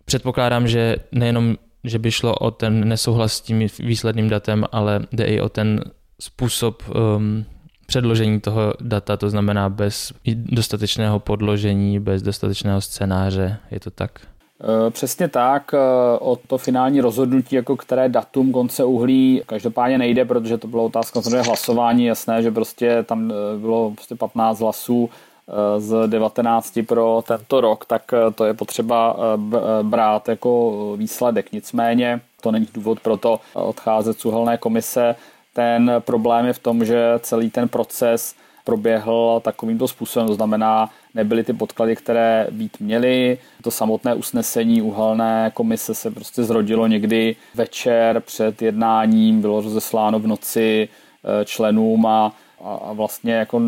Předpokládám, 0.06 0.68
že 0.68 0.96
nejenom, 1.12 1.56
že 1.84 2.00
by 2.00 2.12
šlo 2.12 2.36
o 2.36 2.52
ten 2.52 2.88
nesouhlas 2.88 3.34
s 3.34 3.42
tím 3.42 3.68
výsledným 3.80 4.30
datem, 4.30 4.66
ale 4.72 5.02
jde 5.12 5.26
i 5.26 5.42
o 5.42 5.50
ten 5.50 5.84
způsob 6.20 6.84
um, 6.90 7.46
předložení 7.86 8.40
toho 8.40 8.74
data, 8.82 9.18
to 9.18 9.30
znamená 9.30 9.70
bez 9.70 10.14
dostatečného 10.36 11.20
podložení, 11.20 12.00
bez 12.00 12.22
dostatečného 12.22 12.82
scénáře, 12.82 13.58
je 13.72 13.80
to 13.80 13.92
tak? 13.92 14.12
Eh, 14.64 14.92
přesně 14.92 15.28
tak, 15.28 15.74
eh, 15.74 15.78
o 16.20 16.36
to 16.36 16.58
finální 16.58 17.02
rozhodnutí, 17.02 17.56
jako 17.56 17.78
které 17.78 18.10
datum 18.10 18.52
konce 18.52 18.84
uhlí, 18.84 19.42
každopádně 19.46 19.98
nejde, 19.98 20.26
protože 20.26 20.58
to 20.58 20.68
bylo 20.68 20.86
otázka 20.86 21.22
samozřejmě 21.22 21.42
hlasování, 21.42 22.06
jasné, 22.06 22.44
že 22.44 22.52
prostě 22.52 23.04
tam 23.04 23.32
eh, 23.32 23.60
bylo 23.60 23.92
prostě 23.92 24.16
15 24.16 24.60
hlasů 24.60 25.10
z 25.78 26.08
19 26.08 26.80
pro 26.88 27.24
tento 27.28 27.62
rok, 27.62 27.86
tak 27.86 28.12
to 28.36 28.46
je 28.46 28.54
potřeba 28.54 29.18
brát 29.82 30.30
jako 30.30 30.72
výsledek. 30.98 31.52
Nicméně 31.52 32.22
to 32.42 32.52
není 32.52 32.68
důvod 32.74 33.00
pro 33.00 33.18
to 33.18 33.40
odcházet 33.54 34.20
z 34.20 34.26
uhelné 34.26 34.58
komise. 34.58 35.16
Ten 35.54 35.92
problém 36.00 36.46
je 36.46 36.54
v 36.54 36.60
tom, 36.60 36.86
že 36.86 37.14
celý 37.20 37.50
ten 37.50 37.70
proces 37.70 38.36
proběhl 38.64 39.42
takovýmto 39.44 39.88
způsobem, 39.88 40.28
to 40.28 40.34
znamená, 40.34 40.90
nebyly 41.14 41.44
ty 41.44 41.54
podklady, 41.54 41.96
které 41.96 42.48
být 42.52 42.80
měly. 42.80 43.38
To 43.62 43.72
samotné 43.72 44.16
usnesení 44.16 44.82
uhelné 44.82 45.52
komise 45.54 45.96
se 45.96 46.12
prostě 46.12 46.44
zrodilo 46.44 46.88
někdy 46.88 47.36
večer 47.56 48.20
před 48.20 48.62
jednáním, 48.62 49.42
bylo 49.42 49.62
rozesláno 49.62 50.20
v 50.20 50.28
noci 50.28 50.90
eh, 50.90 51.46
členům 51.46 52.06
a, 52.06 52.32
a 52.64 52.94
vlastně 52.94 53.34
jako 53.34 53.62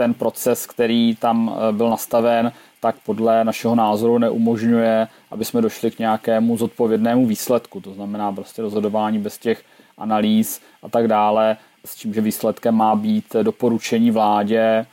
ten 0.00 0.14
proces, 0.14 0.66
který 0.66 1.16
tam 1.16 1.52
eh, 1.52 1.72
byl 1.72 1.90
nastaven, 1.90 2.52
tak 2.80 2.96
podle 3.04 3.44
našeho 3.44 3.74
názoru 3.74 4.18
neumožňuje, 4.18 5.08
aby 5.30 5.44
jsme 5.44 5.60
došli 5.62 5.90
k 5.90 5.98
nějakému 5.98 6.56
zodpovědnému 6.56 7.26
výsledku. 7.26 7.80
To 7.80 7.92
znamená 7.92 8.32
prostě 8.32 8.62
rozhodování 8.62 9.18
bez 9.18 9.38
těch 9.38 9.62
analýz 9.98 10.60
a 10.82 10.88
tak 10.88 11.08
dále, 11.08 11.56
s 11.84 11.94
tím, 11.94 12.14
že 12.14 12.20
výsledkem 12.20 12.74
má 12.74 12.96
být 12.96 13.36
doporučení 13.42 14.10
vládě 14.10 14.86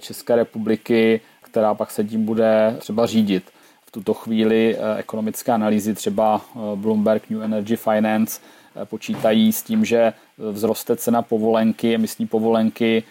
České 0.00 0.36
republiky, 0.36 1.20
která 1.42 1.74
pak 1.74 1.90
se 1.90 2.04
tím 2.04 2.24
bude 2.24 2.76
třeba 2.78 3.06
řídit. 3.06 3.44
V 3.86 3.90
tuto 3.90 4.14
chvíli 4.14 4.76
eh, 4.76 4.98
ekonomické 4.98 5.52
analýzy 5.52 5.94
třeba 5.94 6.40
eh, 6.40 6.58
Bloomberg 6.74 7.30
New 7.30 7.42
Energy 7.42 7.76
Finance 7.76 8.40
eh, 8.40 8.84
počítají 8.84 9.52
s 9.52 9.62
tím, 9.62 9.84
že 9.84 10.12
vzroste 10.52 10.96
cena 10.96 11.22
povolenky, 11.22 11.94
emisní 11.94 12.26
povolenky 12.26 13.02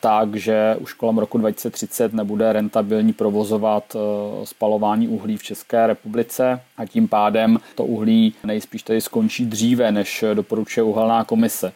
tak, 0.00 0.34
že 0.36 0.76
už 0.80 0.92
kolem 0.92 1.18
roku 1.18 1.38
2030 1.38 2.12
nebude 2.12 2.52
rentabilní 2.52 3.12
provozovat 3.12 3.96
spalování 4.44 5.08
uhlí 5.08 5.36
v 5.36 5.42
České 5.42 5.86
republice 5.86 6.60
a 6.76 6.86
tím 6.86 7.08
pádem 7.08 7.58
to 7.74 7.84
uhlí 7.84 8.34
nejspíš 8.44 8.82
tady 8.82 9.00
skončí 9.00 9.46
dříve, 9.46 9.92
než 9.92 10.24
doporučuje 10.34 10.84
uhelná 10.84 11.24
komise. 11.24 11.72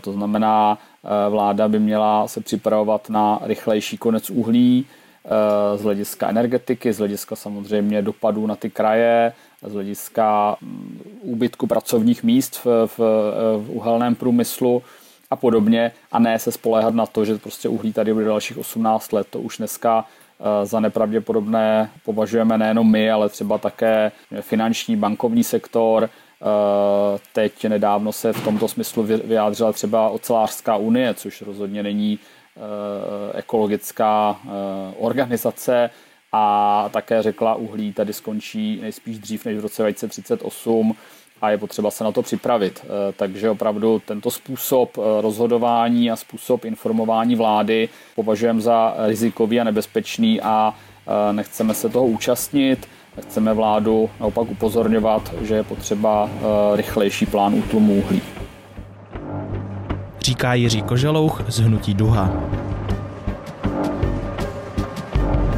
To 0.00 0.12
znamená, 0.12 0.78
vláda 1.30 1.68
by 1.68 1.78
měla 1.78 2.28
se 2.28 2.40
připravovat 2.40 3.10
na 3.10 3.38
rychlejší 3.42 3.98
konec 3.98 4.30
uhlí 4.30 4.86
z 5.76 5.82
hlediska 5.82 6.28
energetiky, 6.28 6.92
z 6.92 6.98
hlediska 6.98 7.36
samozřejmě 7.36 8.02
dopadů 8.02 8.46
na 8.46 8.56
ty 8.56 8.70
kraje, 8.70 9.32
z 9.62 9.72
hlediska 9.72 10.56
mm, 10.60 11.00
úbytku 11.22 11.66
pracovních 11.66 12.22
míst 12.22 12.54
v, 12.64 12.66
v, 12.86 12.98
v 13.56 13.66
uhelném 13.68 14.14
průmyslu 14.14 14.82
a 15.32 15.36
podobně 15.36 15.92
a 16.12 16.18
ne 16.18 16.38
se 16.38 16.52
spoléhat 16.52 16.94
na 16.94 17.06
to, 17.06 17.24
že 17.24 17.38
prostě 17.38 17.68
uhlí 17.68 17.92
tady 17.92 18.14
bude 18.14 18.24
dalších 18.24 18.58
18 18.58 19.12
let. 19.12 19.26
To 19.30 19.40
už 19.40 19.58
dneska 19.58 20.04
za 20.64 20.80
nepravděpodobné 20.80 21.90
považujeme 22.04 22.58
nejenom 22.58 22.90
my, 22.90 23.10
ale 23.10 23.28
třeba 23.28 23.58
také 23.58 24.12
finanční, 24.40 24.96
bankovní 24.96 25.44
sektor, 25.44 26.10
Eh, 26.42 27.18
teď 27.32 27.64
nedávno 27.64 28.12
se 28.12 28.32
v 28.32 28.44
tomto 28.44 28.68
smyslu 28.68 29.02
vyjádřila 29.02 29.72
třeba 29.72 30.08
ocelářská 30.08 30.76
unie, 30.76 31.14
což 31.14 31.42
rozhodně 31.42 31.82
není 31.82 32.18
ekologická 33.34 34.40
organizace. 34.98 35.90
A 36.32 36.88
také 36.92 37.22
řekla, 37.22 37.54
uhlí 37.54 37.92
tady 37.92 38.12
skončí 38.12 38.78
nejspíš 38.82 39.18
dřív 39.18 39.44
než 39.44 39.58
v 39.58 39.60
roce 39.60 39.82
2038 39.82 40.96
a 41.42 41.50
je 41.50 41.58
potřeba 41.58 41.90
se 41.90 42.04
na 42.04 42.12
to 42.12 42.22
připravit. 42.22 42.84
Takže 43.16 43.50
opravdu 43.50 44.02
tento 44.06 44.30
způsob 44.30 44.98
rozhodování 45.20 46.10
a 46.10 46.16
způsob 46.16 46.64
informování 46.64 47.34
vlády 47.34 47.88
považujeme 48.14 48.60
za 48.60 48.94
rizikový 49.06 49.60
a 49.60 49.64
nebezpečný 49.64 50.40
a 50.40 50.74
nechceme 51.32 51.74
se 51.74 51.88
toho 51.88 52.06
účastnit. 52.06 52.88
Chceme 53.20 53.54
vládu 53.54 54.10
naopak 54.20 54.50
upozorňovat, 54.50 55.34
že 55.42 55.54
je 55.54 55.62
potřeba 55.62 56.30
eh, 56.32 56.76
rychlejší 56.76 57.26
plán 57.26 57.54
útlumu 57.54 57.94
uhlí. 57.94 58.22
Říká 60.20 60.54
Jiří 60.54 60.82
Koželouch 60.82 61.42
z 61.48 61.58
Hnutí 61.58 61.94
Duha. 61.94 62.30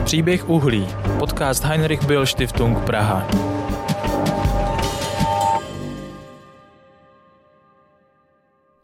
Příběh 0.05 0.49
uhlí. 0.49 0.87
Podcast 1.19 1.65
Heinrich 1.65 2.07
Bill 2.07 2.27
Stiftung 2.27 2.79
Praha. 2.79 3.54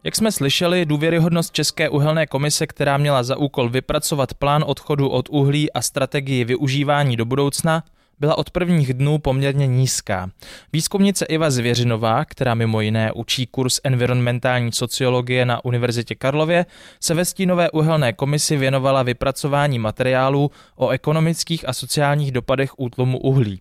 Jak 0.05 0.17
jsme 0.17 0.33
slyšeli, 0.33 0.87
důvěryhodnost 0.87 1.53
České 1.53 1.89
uhelné 1.89 2.27
komise, 2.27 2.67
která 2.67 2.97
měla 2.97 3.23
za 3.23 3.37
úkol 3.37 3.69
vypracovat 3.69 4.35
plán 4.35 4.65
odchodu 4.67 5.09
od 5.09 5.29
uhlí 5.29 5.73
a 5.73 5.83
strategii 5.83 6.45
využívání 6.45 7.17
do 7.17 7.25
budoucna, 7.25 7.85
byla 8.21 8.39
od 8.39 8.51
prvních 8.51 8.95
dnů 8.95 9.19
poměrně 9.19 9.67
nízká. 9.67 10.31
Výzkumnice 10.73 11.25
Iva 11.25 11.51
Zvěřinová, 11.51 12.25
která 12.25 12.55
mimo 12.55 12.81
jiné 12.81 13.13
učí 13.13 13.47
kurz 13.47 13.81
environmentální 13.85 14.73
sociologie 14.73 15.47
na 15.47 15.65
Univerzitě 15.65 16.15
Karlově, 16.15 16.67
se 17.01 17.15
ve 17.15 17.25
stínové 17.25 17.71
uhelné 17.71 18.13
komisi 18.13 18.57
věnovala 18.57 19.03
vypracování 19.03 19.79
materiálů 19.79 20.51
o 20.77 20.89
ekonomických 20.89 21.69
a 21.69 21.73
sociálních 21.73 22.33
dopadech 22.33 22.79
útlumu 22.79 23.19
uhlí. 23.19 23.61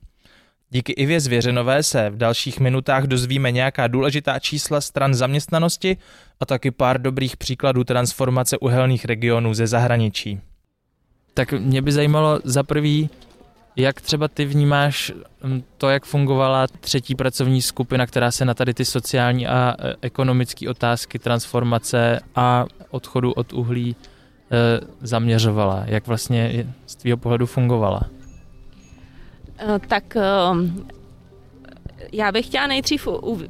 Díky 0.72 0.92
Ivě 0.92 1.20
Zvěřenové 1.20 1.84
se 1.84 2.10
v 2.10 2.18
dalších 2.18 2.60
minutách 2.60 3.04
dozvíme 3.04 3.52
nějaká 3.52 3.88
důležitá 3.88 4.40
čísla 4.40 4.82
stran 4.82 5.14
zaměstnanosti 5.14 5.98
a 6.40 6.46
taky 6.46 6.72
pár 6.72 7.02
dobrých 7.02 7.38
příkladů 7.38 7.84
transformace 7.84 8.58
uhelných 8.58 9.06
regionů 9.06 9.54
ze 9.54 9.68
zahraničí. 9.68 10.40
Tak 11.34 11.54
mě 11.54 11.82
by 11.82 11.92
zajímalo 11.92 12.40
za 12.44 12.64
prvý, 12.64 13.10
jak 13.76 14.02
třeba 14.02 14.28
ty 14.28 14.46
vnímáš 14.46 15.12
hm, 15.44 15.64
to, 15.78 15.90
jak 15.90 16.06
fungovala 16.06 16.68
třetí 16.68 17.16
pracovní 17.16 17.62
skupina, 17.62 18.06
která 18.06 18.32
se 18.32 18.46
na 18.46 18.54
tady 18.54 18.74
ty 18.74 18.86
sociální 18.86 19.48
a 19.48 19.76
e, 19.80 19.96
ekonomické 20.02 20.70
otázky 20.70 21.20
transformace 21.20 22.20
a 22.36 22.66
odchodu 22.90 23.32
od 23.32 23.54
uhlí 23.54 23.96
e, 23.96 24.82
zaměřovala? 25.02 25.84
Jak 25.86 26.08
vlastně 26.08 26.74
z 26.86 26.96
tvého 26.96 27.18
pohledu 27.18 27.46
fungovala? 27.46 28.02
E, 29.60 29.80
tak 29.88 30.18
já 32.12 32.32
bych 32.32 32.46
chtěla 32.46 32.68
nejdřív 32.68 33.08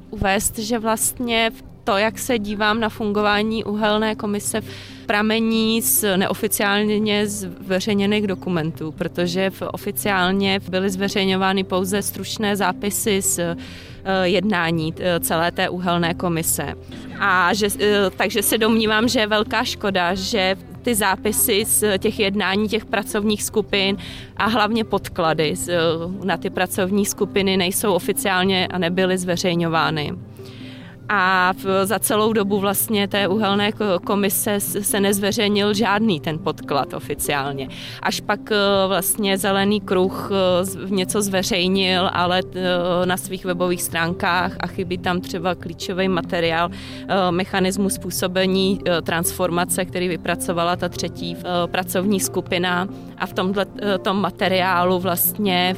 uvést, 0.09 0.59
že 0.59 0.79
vlastně 0.79 1.51
to, 1.83 1.97
jak 1.97 2.19
se 2.19 2.39
dívám 2.39 2.79
na 2.79 2.89
fungování 2.89 3.63
uhelné 3.63 4.15
komise, 4.15 4.61
pramení 5.05 5.81
z 5.81 6.17
neoficiálně 6.17 7.27
zveřejněných 7.27 8.27
dokumentů, 8.27 8.91
protože 8.91 9.51
oficiálně 9.71 10.59
byly 10.69 10.89
zveřejňovány 10.89 11.63
pouze 11.63 12.01
stručné 12.01 12.55
zápisy 12.55 13.21
z 13.21 13.39
eh, 13.39 13.55
jednání 14.23 14.93
eh, 14.99 15.19
celé 15.19 15.51
té 15.51 15.69
uhelné 15.69 16.13
komise. 16.13 16.73
A 17.19 17.53
že, 17.53 17.67
eh, 17.79 18.09
takže 18.17 18.43
se 18.43 18.57
domnívám, 18.57 19.07
že 19.07 19.19
je 19.19 19.27
velká 19.27 19.63
škoda, 19.63 20.15
že 20.15 20.55
ty 20.89 20.95
zápisy 20.95 21.65
z 21.65 21.97
těch 21.97 22.19
jednání 22.19 22.67
těch 22.67 22.85
pracovních 22.85 23.43
skupin 23.43 23.97
a 24.37 24.45
hlavně 24.45 24.83
podklady 24.83 25.53
na 26.23 26.37
ty 26.37 26.49
pracovní 26.49 27.05
skupiny 27.05 27.57
nejsou 27.57 27.93
oficiálně 27.93 28.67
a 28.67 28.77
nebyly 28.77 29.17
zveřejňovány 29.17 30.13
a 31.09 31.53
za 31.83 31.99
celou 31.99 32.33
dobu 32.33 32.59
vlastně 32.59 33.07
té 33.07 33.27
uhelné 33.27 33.71
komise 34.05 34.59
se 34.59 34.99
nezveřejnil 34.99 35.73
žádný 35.73 36.19
ten 36.19 36.39
podklad 36.39 36.93
oficiálně. 36.93 37.69
Až 38.01 38.19
pak 38.21 38.51
e, 38.51 38.55
vlastně 38.87 39.37
Zelený 39.37 39.81
kruh 39.81 40.31
e, 40.31 40.89
něco 40.89 41.21
zveřejnil, 41.21 42.09
ale 42.13 42.39
e, 42.39 43.05
na 43.05 43.17
svých 43.17 43.45
webových 43.45 43.83
stránkách 43.83 44.55
a 44.59 44.67
chybí 44.67 44.97
tam 44.97 45.21
třeba 45.21 45.55
klíčový 45.55 46.07
materiál 46.07 46.69
mechanismu 47.31 47.89
způsobení 47.89 48.79
transformace, 49.03 49.85
který 49.85 50.07
vypracovala 50.07 50.75
ta 50.75 50.89
třetí 50.89 51.37
pracovní 51.71 52.19
skupina 52.19 52.87
a 53.17 53.25
v 53.25 53.33
tomhle 53.33 53.65
tom 54.01 54.21
materiálu 54.21 54.99
vlastně 54.99 55.75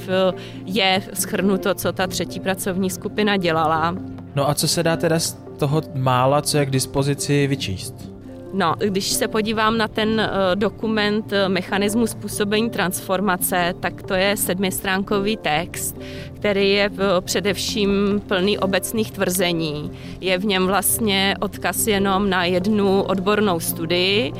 je 0.65 1.03
schrnuto, 1.13 1.73
co 1.73 1.91
ta 1.91 2.07
třetí 2.07 2.39
pracovní 2.39 2.89
skupina 2.89 3.37
dělala. 3.37 3.95
No 4.35 4.49
a 4.49 4.53
co 4.53 4.67
se 4.67 4.83
dá 4.83 4.97
teda 4.97 5.19
z 5.19 5.37
toho 5.59 5.81
mála, 5.93 6.41
co 6.41 6.57
je 6.57 6.65
k 6.65 6.69
dispozici, 6.69 7.47
vyčíst? 7.47 8.11
No, 8.53 8.75
když 8.89 9.07
se 9.09 9.27
podívám 9.27 9.77
na 9.77 9.87
ten 9.87 10.09
uh, 10.09 10.55
dokument 10.55 11.31
uh, 11.31 11.49
Mechanismus 11.53 12.11
způsobení 12.11 12.69
transformace, 12.69 13.73
tak 13.79 14.03
to 14.03 14.13
je 14.13 14.37
sedmistránkový 14.37 15.37
text, 15.37 15.95
který 16.33 16.69
je 16.69 16.89
uh, 16.89 16.97
především 17.21 18.21
plný 18.27 18.59
obecných 18.59 19.11
tvrzení. 19.11 19.91
Je 20.21 20.37
v 20.37 20.45
něm 20.45 20.67
vlastně 20.67 21.35
odkaz 21.39 21.87
jenom 21.87 22.29
na 22.29 22.45
jednu 22.45 23.01
odbornou 23.01 23.59
studii 23.59 24.33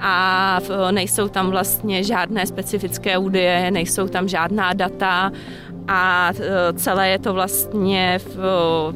a 0.00 0.60
nejsou 0.90 1.28
tam 1.28 1.50
vlastně 1.50 2.04
žádné 2.04 2.46
specifické 2.46 3.18
údaje, 3.18 3.70
nejsou 3.70 4.08
tam 4.08 4.28
žádná 4.28 4.72
data 4.72 5.32
a 5.88 6.32
celé 6.76 7.08
je 7.08 7.18
to 7.18 7.32
vlastně 7.32 8.18
v, 8.18 8.94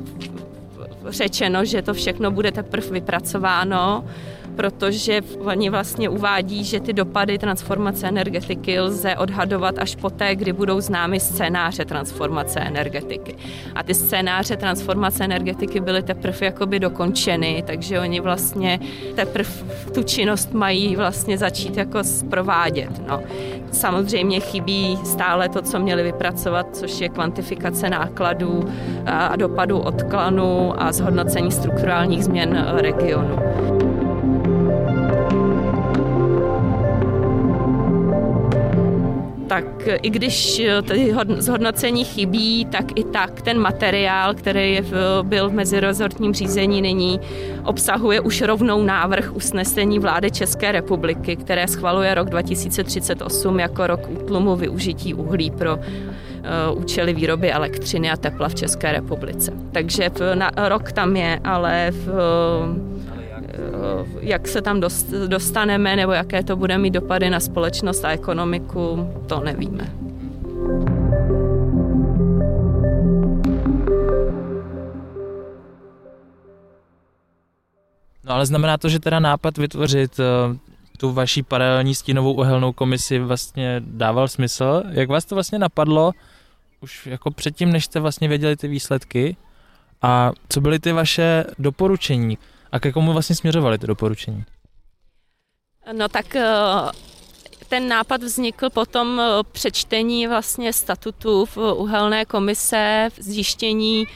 řečeno, 1.09 1.65
že 1.65 1.83
to 1.83 1.95
všechno 1.95 2.31
bude 2.31 2.53
teprve 2.53 2.91
vypracováno 2.91 4.05
protože 4.61 5.21
oni 5.45 5.71
vlastně 5.71 6.09
uvádí, 6.09 6.65
že 6.65 6.81
ty 6.81 6.93
dopady 6.93 7.39
transformace 7.39 8.09
energetiky 8.09 8.81
lze 8.81 9.17
odhadovat 9.17 9.79
až 9.79 9.97
poté, 9.97 10.37
kdy 10.37 10.53
budou 10.53 10.81
známy 10.81 11.21
scénáře 11.21 11.85
transformace 11.85 12.61
energetiky. 12.61 13.37
A 13.75 13.83
ty 13.83 13.95
scénáře 13.95 14.57
transformace 14.57 15.25
energetiky 15.25 15.81
byly 15.81 16.03
teprve 16.03 16.37
jakoby 16.41 16.81
dokončeny, 16.81 17.65
takže 17.67 18.01
oni 18.01 18.21
vlastně 18.21 18.81
teprve 19.15 19.51
tu 19.95 20.03
činnost 20.03 20.53
mají 20.53 20.97
vlastně 20.97 21.39
začít 21.39 21.77
jako 21.77 21.99
provádět. 22.31 23.03
No. 23.09 23.23
Samozřejmě 23.73 24.41
chybí 24.41 24.99
stále 25.05 25.49
to, 25.49 25.63
co 25.63 25.79
měli 25.79 26.03
vypracovat, 26.03 26.67
což 26.77 27.01
je 27.01 27.09
kvantifikace 27.09 27.91
nákladů 27.91 28.65
a 29.07 29.37
dopadů 29.37 29.79
odklanu 29.79 30.83
a 30.83 30.93
zhodnocení 30.93 31.53
strukturálních 31.53 32.25
změn 32.25 32.67
regionu. 32.77 33.37
Tak 39.51 39.65
i 40.03 40.11
když 40.11 40.63
ty 40.89 41.15
zhodnocení 41.39 42.05
chybí, 42.05 42.65
tak 42.65 42.85
i 42.95 43.05
tak 43.05 43.43
ten 43.43 43.59
materiál, 43.59 44.35
který 44.35 44.73
je 44.73 44.83
v, 44.83 45.23
byl 45.23 45.49
v 45.49 45.53
mezirezortním 45.53 46.35
řízení 46.35 46.83
nyní, 46.83 47.21
obsahuje 47.65 48.21
už 48.21 48.43
rovnou 48.43 48.83
návrh 48.83 49.33
usnesení 49.35 49.99
vlády 49.99 50.31
České 50.31 50.73
republiky, 50.73 51.37
které 51.37 51.69
schvaluje 51.69 52.15
rok 52.15 52.31
2038 52.31 53.61
jako 53.61 53.87
rok 53.87 54.01
útlumu 54.09 54.57
využití 54.57 55.15
uhlí 55.15 55.51
pro 55.51 55.77
uh, 55.77 55.83
účely 56.83 57.15
výroby 57.15 57.53
elektřiny 57.53 58.11
a 58.11 58.17
tepla 58.17 58.49
v 58.49 58.55
České 58.55 58.93
republice. 58.93 59.53
Takže 59.73 60.11
v, 60.11 60.35
na, 60.35 60.51
rok 60.57 60.93
tam 60.93 61.17
je, 61.17 61.41
ale 61.45 61.91
v, 61.91 62.09
Eh, 62.11 63.00
jak 64.21 64.49
se 64.49 64.63
tam 64.63 64.81
dostaneme 65.27 65.97
nebo 65.97 66.13
jaké 66.13 66.43
to 66.43 66.57
bude 66.57 66.79
mít 66.79 66.91
dopady 66.91 67.31
na 67.31 67.41
společnost 67.41 68.05
a 68.05 68.11
ekonomiku, 68.11 69.13
to 69.27 69.41
nevíme. 69.41 69.93
No 78.25 78.35
ale 78.35 78.47
znamená 78.47 78.79
to, 78.79 78.89
že 78.89 78.99
teda 79.01 79.21
nápad 79.21 79.59
vytvořit 79.59 80.19
uh, 80.19 80.57
tu 80.99 81.13
vaší 81.13 81.43
paralelní 81.43 81.95
stínovou 81.95 82.33
uhelnou 82.33 82.73
komisi 82.73 83.19
vlastně 83.19 83.83
dával 83.85 84.29
smysl. 84.29 84.83
Jak 84.91 85.09
vás 85.09 85.25
to 85.25 85.35
vlastně 85.35 85.59
napadlo 85.59 86.13
už 86.81 87.07
jako 87.07 87.31
předtím, 87.31 87.73
než 87.73 87.85
jste 87.85 88.01
vlastně 88.01 88.29
věděli 88.29 88.57
ty 88.57 88.69
výsledky? 88.69 89.37
A 90.03 90.33
co 90.49 90.61
byly 90.61 90.79
ty 90.79 90.93
vaše 90.93 91.45
doporučení? 91.59 92.39
A 92.73 92.81
ke 92.81 92.93
komu 92.93 93.13
vlastně 93.13 93.37
směřovaly 93.37 93.79
ty 93.79 93.87
doporučení? 93.87 94.45
No 95.93 96.09
tak 96.09 96.37
eh, 96.37 96.47
ten 97.69 97.89
nápad 97.89 98.23
vznikl 98.23 98.71
po 98.71 98.87
tom 98.87 99.21
eh, 99.21 99.43
přečtení 99.53 100.27
vlastně 100.27 100.73
statutu 100.73 101.45
v 101.45 101.57
uhelné 101.57 102.25
komise, 102.25 103.09
zjištění 103.19 104.07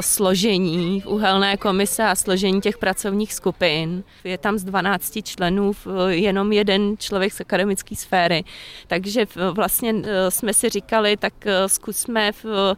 složení 0.00 1.02
uhelné 1.06 1.56
komise 1.56 2.04
a 2.04 2.14
složení 2.14 2.60
těch 2.60 2.78
pracovních 2.78 3.34
skupin. 3.34 4.04
Je 4.24 4.38
tam 4.38 4.58
z 4.58 4.64
12 4.64 5.18
členů 5.22 5.72
jenom 6.08 6.52
jeden 6.52 6.98
člověk 6.98 7.32
z 7.32 7.40
akademické 7.40 7.96
sféry. 7.96 8.44
Takže 8.86 9.26
vlastně 9.52 9.94
jsme 10.28 10.54
si 10.54 10.68
říkali, 10.68 11.16
tak 11.16 11.32
zkusme 11.66 12.32
v, 12.32 12.76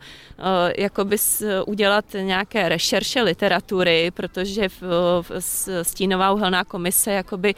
jakoby 0.78 1.16
udělat 1.66 2.04
nějaké 2.20 2.68
rešerše 2.68 3.22
literatury, 3.22 4.10
protože 4.10 4.68
v, 4.68 4.82
v, 5.22 5.30
stínová 5.82 6.32
uhelná 6.32 6.64
komise 6.64 7.12
jakoby 7.12 7.54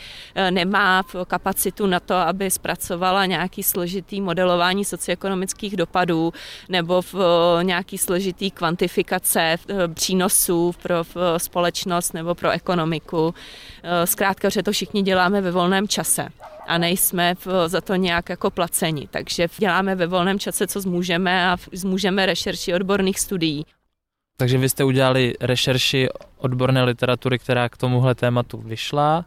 nemá 0.51 1.03
kapacitu 1.27 1.87
na 1.87 2.01
to, 2.01 2.15
aby 2.15 2.51
zpracovala 2.51 3.27
nějaký 3.27 3.63
složitý 3.63 4.21
modelování 4.21 4.85
socioekonomických 4.85 5.77
dopadů 5.77 6.33
nebo 6.69 7.03
v 7.03 7.15
nějaký 7.63 7.99
složitý 7.99 8.51
kvantifikace 8.51 9.32
eh, 9.41 9.89
přínosů 9.89 10.75
pro 10.83 11.05
společnost 11.37 12.15
nebo 12.15 12.35
pro 12.35 12.51
ekonomiku. 12.51 13.35
Eh, 13.83 14.07
zkrátka, 14.07 14.49
že 14.49 14.63
to 14.63 14.73
všichni 14.73 15.03
děláme 15.03 15.41
ve 15.41 15.51
volném 15.51 15.89
čase 15.89 16.29
a 16.67 16.79
nejsme 16.79 17.35
za 17.67 17.81
to 17.81 17.95
nějak 17.95 18.29
jako 18.29 18.51
placeni. 18.51 19.09
Takže 19.11 19.49
děláme 19.59 19.95
ve 19.95 20.07
volném 20.07 20.39
čase, 20.39 20.67
co 20.67 20.81
zmůžeme 20.81 21.51
a 21.51 21.57
zmůžeme 21.73 22.27
rešerši 22.27 22.75
odborných 22.75 23.21
studií. 23.21 23.67
Takže 24.37 24.59
vy 24.59 24.69
jste 24.69 24.85
udělali 24.85 25.35
rešerši 25.41 26.09
odborné 26.39 26.83
literatury, 26.83 27.39
která 27.39 27.69
k 27.69 27.77
tomuhle 27.77 28.15
tématu 28.15 28.59
vyšla. 28.59 29.25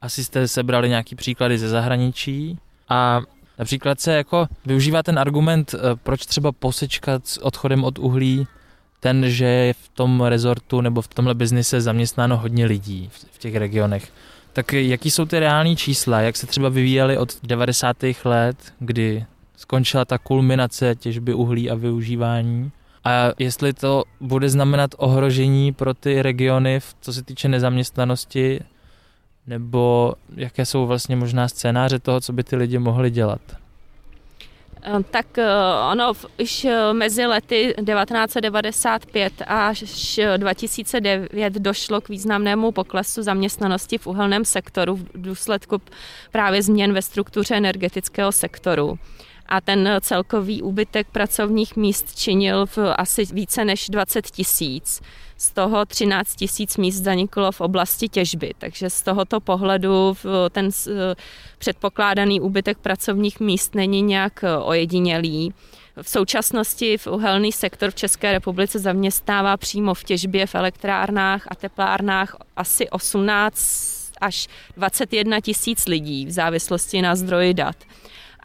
Asi 0.00 0.24
jste 0.24 0.48
sebrali 0.48 0.88
nějaký 0.88 1.14
příklady 1.14 1.58
ze 1.58 1.68
zahraničí 1.68 2.58
a 2.88 3.20
například 3.58 4.00
se 4.00 4.12
jako 4.12 4.46
využívá 4.66 5.02
ten 5.02 5.18
argument, 5.18 5.74
eh, 5.74 5.78
proč 6.02 6.26
třeba 6.26 6.52
posečkat 6.52 7.26
s 7.26 7.38
odchodem 7.38 7.84
od 7.84 7.98
uhlí, 7.98 8.46
ten, 9.00 9.30
že 9.30 9.44
je 9.44 9.72
v 9.72 9.88
tom 9.88 10.20
rezortu 10.20 10.80
nebo 10.80 11.02
v 11.02 11.08
tomhle 11.08 11.34
biznise 11.34 11.80
zaměstnáno 11.80 12.36
hodně 12.36 12.66
lidí 12.66 13.10
v 13.12 13.38
těch 13.38 13.56
regionech. 13.56 14.12
Tak 14.52 14.72
jaký 14.72 15.10
jsou 15.10 15.24
ty 15.24 15.38
reální 15.38 15.76
čísla? 15.76 16.20
Jak 16.20 16.36
se 16.36 16.46
třeba 16.46 16.68
vyvíjely 16.68 17.18
od 17.18 17.36
90. 17.42 17.96
let, 18.24 18.56
kdy 18.78 19.24
skončila 19.56 20.04
ta 20.04 20.18
kulminace 20.18 20.94
těžby 20.94 21.34
uhlí 21.34 21.70
a 21.70 21.74
využívání? 21.74 22.72
A 23.04 23.32
jestli 23.38 23.72
to 23.72 24.04
bude 24.20 24.48
znamenat 24.48 24.90
ohrožení 24.96 25.72
pro 25.72 25.94
ty 25.94 26.22
regiony, 26.22 26.80
co 27.00 27.12
se 27.12 27.22
týče 27.22 27.48
nezaměstnanosti, 27.48 28.60
nebo 29.46 30.14
jaké 30.36 30.66
jsou 30.66 30.86
vlastně 30.86 31.16
možná 31.16 31.48
scénáře 31.48 31.98
toho, 31.98 32.20
co 32.20 32.32
by 32.32 32.44
ty 32.44 32.56
lidi 32.56 32.78
mohli 32.78 33.10
dělat? 33.10 33.40
Eh, 34.86 35.02
tak 35.10 35.38
eh, 35.38 35.46
ono 35.90 36.12
už 36.38 36.64
eh, 36.64 36.92
mezi 36.92 37.26
lety 37.26 37.74
1995 37.74 39.42
až 39.46 40.20
2009 40.36 41.52
došlo 41.52 42.00
k 42.00 42.08
významnému 42.08 42.72
poklesu 42.72 43.22
zaměstnanosti 43.22 43.98
v 43.98 44.06
uhelném 44.06 44.44
sektoru 44.44 44.96
v 44.96 45.04
důsledku 45.14 45.82
právě 46.32 46.62
změn 46.62 46.92
ve 46.92 47.02
struktuře 47.02 47.54
energetického 47.56 48.32
sektoru 48.32 48.98
a 49.46 49.60
ten 49.60 49.88
celkový 50.00 50.62
úbytek 50.62 51.06
pracovních 51.12 51.76
míst 51.76 52.18
činil 52.18 52.66
v 52.66 52.78
asi 52.78 53.24
více 53.24 53.64
než 53.64 53.88
20 53.88 54.30
tisíc. 54.30 55.02
Z 55.38 55.50
toho 55.50 55.86
13 55.86 56.34
tisíc 56.36 56.76
míst 56.76 56.96
zaniklo 56.96 57.52
v 57.52 57.60
oblasti 57.60 58.08
těžby, 58.08 58.54
takže 58.58 58.90
z 58.90 59.02
tohoto 59.02 59.40
pohledu 59.40 60.16
ten 60.50 60.70
předpokládaný 61.58 62.40
úbytek 62.40 62.78
pracovních 62.78 63.40
míst 63.40 63.74
není 63.74 64.02
nějak 64.02 64.44
ojedinělý. 64.62 65.54
V 66.02 66.08
současnosti 66.08 66.98
v 66.98 67.06
uhelný 67.06 67.52
sektor 67.52 67.90
v 67.90 67.94
České 67.94 68.32
republice 68.32 68.78
zaměstnává 68.78 69.56
přímo 69.56 69.94
v 69.94 70.04
těžbě 70.04 70.46
v 70.46 70.54
elektrárnách 70.54 71.46
a 71.48 71.54
teplárnách 71.54 72.36
asi 72.56 72.90
18 72.90 74.12
až 74.20 74.48
21 74.76 75.40
tisíc 75.40 75.86
lidí 75.86 76.26
v 76.26 76.30
závislosti 76.30 77.02
na 77.02 77.16
zdroji 77.16 77.54
dat 77.54 77.76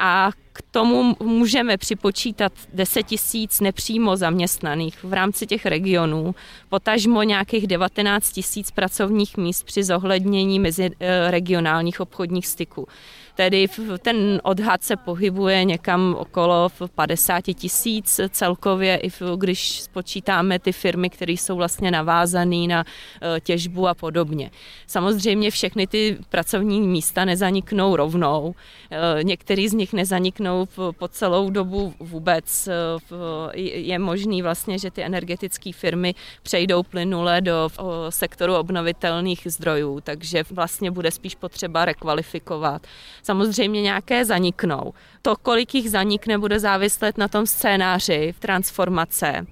a 0.01 0.31
k 0.53 0.61
tomu 0.71 1.15
můžeme 1.23 1.77
připočítat 1.77 2.53
10 2.73 3.03
tisíc 3.03 3.59
nepřímo 3.59 4.17
zaměstnaných 4.17 5.03
v 5.03 5.13
rámci 5.13 5.47
těch 5.47 5.65
regionů, 5.65 6.35
potažmo 6.69 7.23
nějakých 7.23 7.67
19 7.67 8.31
tisíc 8.31 8.71
pracovních 8.71 9.37
míst 9.37 9.63
při 9.63 9.83
zohlednění 9.83 10.59
mezi 10.59 10.89
eh, 10.99 11.31
regionálních 11.31 11.99
obchodních 11.99 12.47
styků. 12.47 12.87
Tedy 13.35 13.67
ten 14.01 14.41
odhad 14.43 14.83
se 14.83 14.95
pohybuje 14.95 15.63
někam 15.63 16.15
okolo 16.19 16.69
50 16.95 17.41
tisíc 17.41 18.19
celkově, 18.29 18.97
i 18.97 19.11
když 19.37 19.81
spočítáme 19.81 20.59
ty 20.59 20.71
firmy, 20.71 21.09
které 21.09 21.31
jsou 21.31 21.55
vlastně 21.55 21.91
navázané 21.91 22.67
na 22.67 22.83
e, 22.83 23.39
těžbu 23.39 23.87
a 23.87 23.93
podobně. 23.93 24.51
Samozřejmě 24.87 25.51
všechny 25.51 25.87
ty 25.87 26.17
pracovní 26.29 26.81
místa 26.81 27.25
nezaniknou 27.25 27.95
rovnou. 27.95 28.55
E, 28.91 29.23
některý 29.23 29.67
z 29.67 29.73
nich 29.73 29.93
nezaniknou 29.93 30.67
po 30.99 31.07
celou 31.07 31.49
dobu 31.49 31.93
vůbec. 31.99 32.67
E, 32.67 32.71
je 33.57 33.99
možný 33.99 34.41
vlastně, 34.41 34.79
že 34.79 34.91
ty 34.91 35.03
energetické 35.03 35.71
firmy 35.73 36.15
přejdou 36.43 36.83
plynule 36.83 37.41
do 37.41 37.69
sektoru 38.09 38.55
obnovitelných 38.55 39.41
zdrojů, 39.45 39.99
takže 40.01 40.43
vlastně 40.51 40.91
bude 40.91 41.11
spíš 41.11 41.35
potřeba 41.35 41.85
rekvalifikovat 41.85 42.87
samozřejmě 43.23 43.81
nějaké 43.81 44.25
zaniknou. 44.25 44.93
To, 45.21 45.35
kolik 45.35 45.75
jich 45.75 45.91
zanikne, 45.91 46.37
bude 46.37 46.59
záviset 46.59 47.17
na 47.17 47.27
tom 47.27 47.45
scénáři 47.45 48.33
v 48.37 48.39
transformace. 48.39 49.45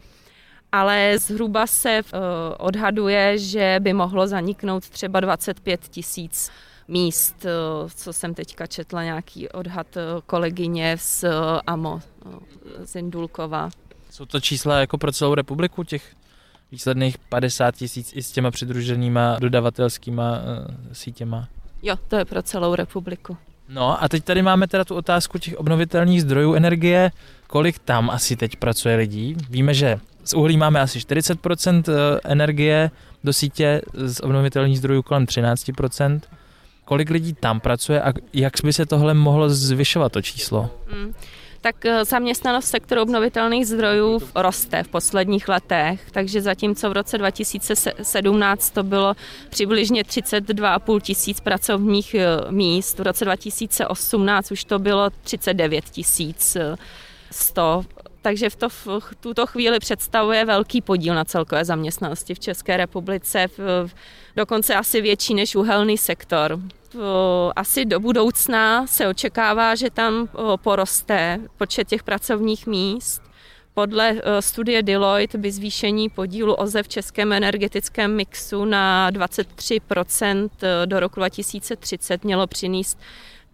Ale 0.71 1.19
zhruba 1.19 1.67
se 1.67 2.01
uh, 2.01 2.19
odhaduje, 2.57 3.37
že 3.37 3.77
by 3.79 3.93
mohlo 3.93 4.27
zaniknout 4.27 4.89
třeba 4.89 5.19
25 5.19 5.87
tisíc 5.87 6.51
míst, 6.87 7.45
uh, 7.45 7.89
co 7.95 8.13
jsem 8.13 8.33
teďka 8.33 8.67
četla, 8.67 9.03
nějaký 9.03 9.49
odhad 9.49 9.87
uh, 9.95 10.01
kolegyně 10.25 10.97
z 10.99 11.25
AMO, 11.67 11.99
z 12.83 12.95
Indulkova. 12.95 13.69
Jsou 14.09 14.25
to 14.25 14.39
čísla 14.39 14.79
jako 14.79 14.97
pro 14.97 15.11
celou 15.11 15.33
republiku 15.33 15.83
těch 15.83 16.15
výsledných 16.71 17.17
50 17.17 17.75
tisíc 17.75 18.11
i 18.15 18.23
s 18.23 18.31
těma 18.31 18.51
přidruženýma 18.51 19.37
dodavatelskýma 19.39 20.41
sítěma? 20.91 21.47
Jo, 21.83 21.95
to 22.07 22.15
je 22.15 22.25
pro 22.25 22.41
celou 22.41 22.75
republiku. 22.75 23.37
No 23.69 24.03
a 24.03 24.09
teď 24.09 24.23
tady 24.23 24.41
máme 24.41 24.67
teda 24.67 24.85
tu 24.85 24.95
otázku 24.95 25.37
těch 25.37 25.55
obnovitelných 25.55 26.21
zdrojů 26.21 26.53
energie. 26.53 27.11
Kolik 27.47 27.79
tam 27.79 28.09
asi 28.09 28.35
teď 28.35 28.55
pracuje 28.55 28.95
lidí? 28.95 29.35
Víme, 29.49 29.73
že 29.73 29.99
z 30.23 30.33
uhlí 30.33 30.57
máme 30.57 30.81
asi 30.81 30.99
40% 30.99 31.83
eh, 31.87 32.19
energie 32.23 32.91
do 33.23 33.33
sítě, 33.33 33.81
z 33.93 34.19
obnovitelných 34.19 34.77
zdrojů 34.77 35.01
kolem 35.01 35.25
13%. 35.25 36.21
Kolik 36.85 37.09
lidí 37.09 37.33
tam 37.33 37.59
pracuje 37.59 38.01
a 38.01 38.13
jak 38.33 38.53
by 38.63 38.73
se 38.73 38.85
tohle 38.85 39.13
mohlo 39.13 39.49
zvyšovat, 39.49 40.11
to 40.11 40.21
číslo? 40.21 40.69
Hmm 40.91 41.13
tak 41.61 41.85
eh, 41.85 42.05
zaměstnanost 42.05 42.65
v 42.65 42.67
sektoru 42.67 43.01
obnovitelných 43.01 43.67
zdrojů 43.67 44.21
roste 44.35 44.83
v 44.83 44.87
posledních 44.87 45.47
letech, 45.47 46.11
takže 46.11 46.41
zatímco 46.41 46.89
v 46.89 46.93
roce 46.93 47.17
2017 47.17 48.69
to 48.69 48.83
bylo 48.83 49.15
přibližně 49.49 50.03
32,5 50.03 51.01
tisíc 51.01 51.39
pracovních 51.39 52.13
eh, 52.15 52.27
míst, 52.49 52.99
v 52.99 53.01
roce 53.01 53.25
2018 53.25 54.51
už 54.51 54.63
to 54.63 54.79
bylo 54.79 55.09
39 55.23 55.85
tisíc 55.85 56.57
100 57.31 57.85
eh, 57.85 57.99
takže 58.21 58.49
v, 58.49 58.55
to, 58.55 58.69
v 58.69 58.99
tuto 59.19 59.47
chvíli 59.47 59.79
představuje 59.79 60.45
velký 60.45 60.81
podíl 60.81 61.15
na 61.15 61.25
celkové 61.25 61.65
zaměstnanosti 61.65 62.35
v 62.35 62.39
České 62.39 62.77
republice, 62.77 63.47
v, 63.57 63.89
dokonce 64.35 64.75
asi 64.75 65.01
větší 65.01 65.33
než 65.33 65.55
uhelný 65.55 65.97
sektor 65.97 66.59
asi 67.55 67.85
do 67.85 67.99
budoucna 67.99 68.87
se 68.87 69.07
očekává, 69.07 69.75
že 69.75 69.89
tam 69.89 70.29
poroste 70.55 71.39
počet 71.57 71.87
těch 71.87 72.03
pracovních 72.03 72.67
míst. 72.67 73.21
Podle 73.73 74.21
studie 74.39 74.83
Deloitte 74.83 75.37
by 75.37 75.51
zvýšení 75.51 76.09
podílu 76.09 76.53
OZE 76.53 76.83
v 76.83 76.87
českém 76.87 77.33
energetickém 77.33 78.15
mixu 78.15 78.65
na 78.65 79.11
23% 79.11 80.49
do 80.85 80.99
roku 80.99 81.15
2030 81.15 82.23
mělo 82.23 82.47
přinést 82.47 82.99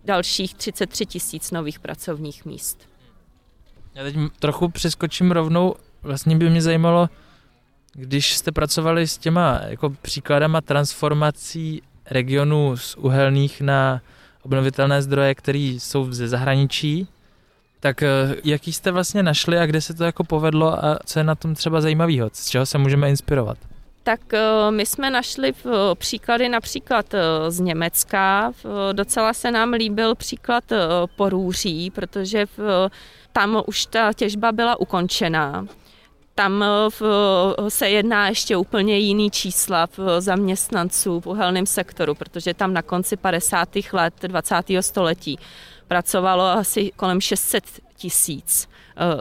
dalších 0.06 0.54
33 0.56 1.06
tisíc 1.06 1.52
nových 1.52 1.80
pracovních 1.80 2.46
míst. 2.46 2.90
Já 3.96 4.04
teď 4.04 4.16
trochu 4.40 4.70
přeskočím 4.70 5.32
rovnou. 5.32 5.76
Vlastně 6.04 6.36
by 6.36 6.50
mě 6.50 6.62
zajímalo, 6.62 7.10
když 7.94 8.38
jste 8.38 8.52
pracovali 8.52 9.08
s 9.08 9.18
těma 9.18 9.62
jako 9.68 9.90
příkladama 9.90 10.62
transformací 10.62 11.82
regionů 12.10 12.78
z 12.78 12.96
uhelných 12.96 13.62
na 13.62 14.02
obnovitelné 14.42 15.02
zdroje, 15.02 15.36
které 15.36 15.60
jsou 15.60 16.12
ze 16.12 16.28
zahraničí, 16.28 17.08
tak 17.80 18.04
eh, 18.04 18.36
jaký 18.44 18.74
jste 18.74 18.92
vlastně 18.92 19.24
našli 19.24 19.60
a 19.60 19.66
kde 19.66 19.82
se 19.82 19.94
to 19.94 20.04
jako 20.04 20.24
povedlo 20.24 20.86
a 20.86 21.00
co 21.06 21.20
je 21.20 21.24
na 21.24 21.36
tom 21.36 21.56
třeba 21.56 21.82
zajímavého, 21.82 22.30
z 22.34 22.50
čeho 22.50 22.66
se 22.66 22.78
můžeme 22.78 23.10
inspirovat? 23.10 23.58
Tak 24.04 24.34
eh, 24.34 24.72
my 24.72 24.86
jsme 24.86 25.10
našli 25.10 25.54
příklady 25.94 26.50
například 26.50 27.14
eh, 27.14 27.52
z 27.52 27.60
Německa. 27.60 28.52
Docela 28.92 29.34
se 29.34 29.52
nám 29.52 29.74
líbil 29.74 30.16
příklad 30.16 30.64
Porůří, 31.16 31.92
protože 31.92 32.46
tam 33.34 33.64
už 33.66 33.86
ta 33.86 34.14
těžba 34.14 34.52
byla 34.52 34.80
ukončená 34.80 35.68
tam 36.36 36.64
se 37.68 37.90
jedná 37.90 38.30
ještě 38.30 38.58
úplně 38.58 38.98
jiný 38.98 39.32
čísla 39.32 39.88
v 39.98 40.22
zaměstnanců 40.22 41.20
v 41.20 41.28
uhelném 41.28 41.66
sektoru, 41.66 42.16
protože 42.16 42.54
tam 42.54 42.74
na 42.74 42.82
konci 42.82 43.18
50. 43.18 43.70
let 43.94 44.14
20. 44.22 44.56
století 44.80 45.40
pracovalo 45.88 46.44
asi 46.44 46.92
kolem 46.96 47.22
600 47.22 47.64
tisíc 47.98 48.70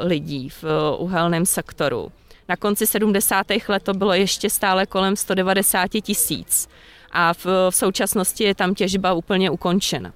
lidí 0.03 0.48
v 0.48 0.64
uhelném 0.98 1.46
sektoru. 1.46 2.12
Na 2.48 2.57
konci 2.57 2.87
70. 2.87 3.46
let 3.68 3.83
to 3.83 3.94
bylo 3.94 4.12
ještě 4.12 4.50
stále 4.50 4.87
kolem 4.87 5.16
190 5.16 5.88
tisíc 6.03 6.68
a 7.12 7.35
v, 7.35 7.46
v 7.70 7.74
současnosti 7.77 8.44
je 8.44 8.55
tam 8.55 8.74
těžba 8.74 9.12
úplně 9.12 9.50
ukončena. 9.50 10.12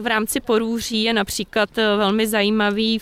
V 0.00 0.06
rámci 0.06 0.40
Porůří 0.40 1.02
je 1.02 1.12
například 1.12 1.76
velmi 1.76 2.26
zajímavý 2.26 3.00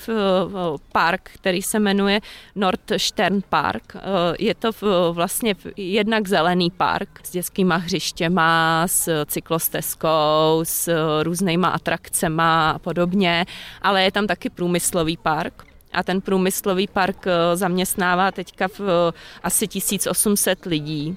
park, 0.92 1.30
který 1.34 1.62
se 1.62 1.78
jmenuje 1.78 2.20
Nordstern 2.54 3.40
Park. 3.48 3.96
Je 4.38 4.54
to 4.54 4.70
vlastně 5.12 5.54
jednak 5.76 6.28
zelený 6.28 6.70
park 6.70 7.08
s 7.22 7.30
dětskýma 7.30 7.76
hřištěma, 7.76 8.84
s 8.86 9.24
cyklostezkou, 9.24 10.60
s 10.62 10.92
různýma 11.22 11.68
atrakcema 11.68 12.70
a 12.70 12.78
podobně, 12.78 13.44
ale 13.82 14.02
je 14.02 14.12
tam 14.12 14.26
taky 14.26 14.50
průmyslový 14.50 15.16
park 15.16 15.70
a 15.92 16.02
ten 16.02 16.20
průmyslový 16.20 16.86
park 16.86 17.26
eh, 17.26 17.56
zaměstnává 17.56 18.32
teďka 18.32 18.68
v 18.68 18.80
eh, 18.80 19.12
asi 19.42 19.66
1800 19.66 20.64
lidí. 20.64 21.16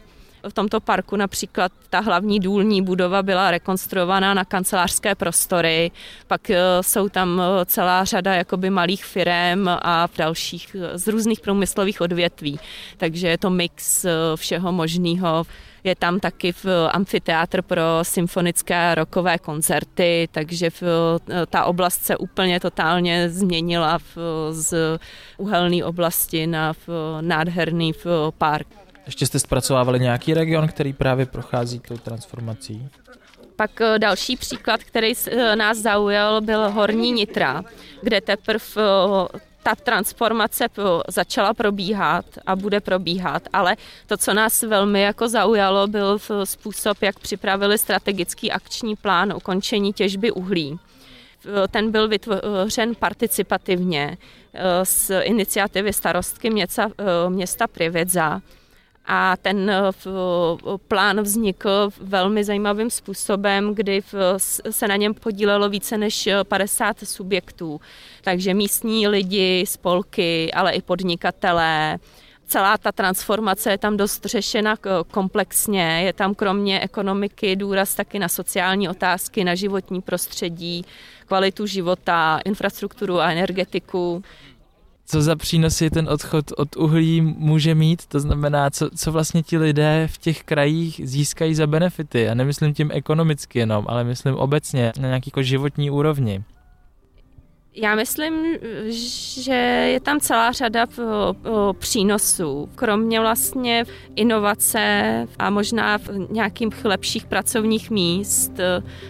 V 0.50 0.54
tomto 0.54 0.80
parku 0.80 1.16
například 1.16 1.72
ta 1.90 2.00
hlavní 2.00 2.40
důlní 2.40 2.82
budova 2.82 3.24
byla 3.24 3.52
rekonstruovaná 3.52 4.34
na 4.34 4.46
kancelářské 4.46 5.16
prostory, 5.16 5.92
pak 6.28 6.50
eh, 6.50 6.60
jsou 6.82 7.10
tam 7.10 7.42
celá 7.66 8.04
řada 8.06 8.34
jakoby 8.34 8.70
malých 8.70 9.06
firm 9.06 9.68
a 9.68 10.08
dalších 10.18 10.76
z 10.94 11.08
různých 11.08 11.40
průmyslových 11.40 12.02
odvětví, 12.02 12.60
takže 12.98 13.28
je 13.28 13.38
to 13.38 13.50
mix 13.50 14.06
všeho 14.36 14.72
možného. 14.72 15.46
Je 15.84 15.96
tam 15.96 16.20
taky 16.20 16.52
v 16.52 16.66
amfiteátr 16.92 17.62
pro 17.62 17.82
symfonické 18.02 18.96
rokové 18.96 19.38
koncerty, 19.38 20.30
takže 20.32 20.70
v, 20.70 20.84
ta 21.50 21.66
oblast 21.66 22.06
se 22.06 22.18
úplně 22.18 22.60
totálně 22.60 23.30
změnila 23.30 23.98
v, 23.98 24.18
z 24.52 25.00
uhelné 25.38 25.86
oblasti 25.86 26.48
na 26.48 26.74
v, 26.74 26.90
nádherný 27.22 27.94
v 27.94 28.06
park. 28.38 28.83
Ještě 29.06 29.26
jste 29.26 29.40
zpracovávali 29.40 30.00
nějaký 30.00 30.34
region, 30.34 30.68
který 30.68 30.94
právě 30.94 31.26
prochází 31.26 31.80
tou 31.80 31.98
transformací? 31.98 32.90
Pak 33.56 33.82
eh, 33.82 34.00
další 34.00 34.38
příklad, 34.38 34.84
který 34.84 35.14
eh, 35.28 35.56
nás 35.56 35.78
zaujal, 35.78 36.42
byl 36.42 36.70
Horní 36.70 37.12
Nitra, 37.12 37.64
kde 38.02 38.22
teprve 38.22 38.64
eh, 38.78 39.40
ta 39.64 39.76
transformace 39.76 40.66
začala 41.08 41.54
probíhat 41.54 42.26
a 42.46 42.56
bude 42.56 42.80
probíhat, 42.80 43.44
ale 43.54 43.76
to, 44.08 44.18
co 44.18 44.34
nás 44.34 44.64
velmi 44.64 45.02
jako 45.02 45.30
zaujalo, 45.30 45.88
byl 45.88 46.20
způsob, 46.44 47.02
jak 47.02 47.20
připravili 47.20 47.78
strategický 47.78 48.52
akční 48.52 48.96
plán 48.96 49.34
ukončení 49.34 49.94
těžby 49.94 50.32
uhlí. 50.32 50.80
Ten 51.72 51.92
byl 51.92 52.08
vytvořen 52.08 52.96
participativně 52.96 54.18
z 54.84 55.12
iniciativy 55.22 55.94
starostky 55.94 56.50
města, 56.50 56.90
města 57.30 57.68
a 59.06 59.38
ten 59.38 59.70
eh, 59.70 59.92
plán 60.88 61.22
vznikl 61.22 61.90
velmi 62.02 62.44
zajímavým 62.44 62.90
způsobem, 62.90 63.76
kdy 63.76 64.02
se 64.70 64.88
na 64.88 64.96
něm 64.96 65.14
podílelo 65.14 65.70
více 65.70 65.98
než 65.98 66.30
50 66.44 66.98
eh, 67.02 67.06
subjektů. 67.06 67.82
Takže 68.22 68.54
místní 68.54 69.08
lidi, 69.08 69.66
spolky, 69.68 70.54
ale 70.54 70.72
i 70.72 70.82
podnikatelé, 70.82 72.00
celá 72.48 72.78
ta 72.78 72.92
transformace 72.92 73.72
je 73.72 73.78
tam 73.78 73.98
dost 73.98 74.26
řešena 74.26 74.76
komplexně. 75.12 76.02
Je 76.06 76.14
tam 76.14 76.36
kromě 76.36 76.80
ekonomiky 76.80 77.56
důraz 77.56 77.96
taky 77.96 78.20
na 78.20 78.30
sociální 78.30 78.90
otázky, 78.90 79.44
na 79.44 79.56
životní 79.56 80.02
prostředí, 80.02 80.86
kvalitu 81.26 81.66
života, 81.66 82.40
infrastrukturu 82.46 83.20
a 83.20 83.32
energetiku 83.32 84.24
co 85.06 85.22
za 85.22 85.36
přínosy 85.36 85.90
ten 85.90 86.10
odchod 86.10 86.52
od 86.58 86.76
uhlí 86.76 87.22
může 87.22 87.76
mít, 87.76 88.06
to 88.06 88.20
znamená, 88.20 88.70
co, 88.70 88.90
co 88.90 89.12
vlastně 89.12 89.44
ti 89.44 89.58
lidé 89.58 90.08
v 90.12 90.18
těch 90.18 90.44
krajích 90.44 91.02
získají 91.04 91.56
za 91.56 91.68
benefity. 91.68 92.30
A 92.30 92.34
nemyslím 92.34 92.74
tím 92.74 92.90
ekonomicky 92.94 93.60
jenom, 93.60 93.86
ale 93.88 94.04
myslím 94.04 94.36
obecně 94.36 94.92
na 95.00 95.08
nějaký 95.08 95.28
jako 95.28 95.44
životní 95.44 95.92
úrovni. 95.92 96.44
Já 97.76 97.96
myslím, 97.96 98.34
že 99.42 99.54
je 99.92 100.00
tam 100.00 100.20
celá 100.20 100.52
řada 100.52 100.86
přínosů. 101.80 102.70
Kromě 102.76 103.20
vlastně 103.20 103.86
inovace 104.16 105.28
a 105.40 105.50
možná 105.50 106.00
nějakých 106.30 106.86
lepších 106.86 107.26
pracovních 107.26 107.92
míst, 107.92 108.52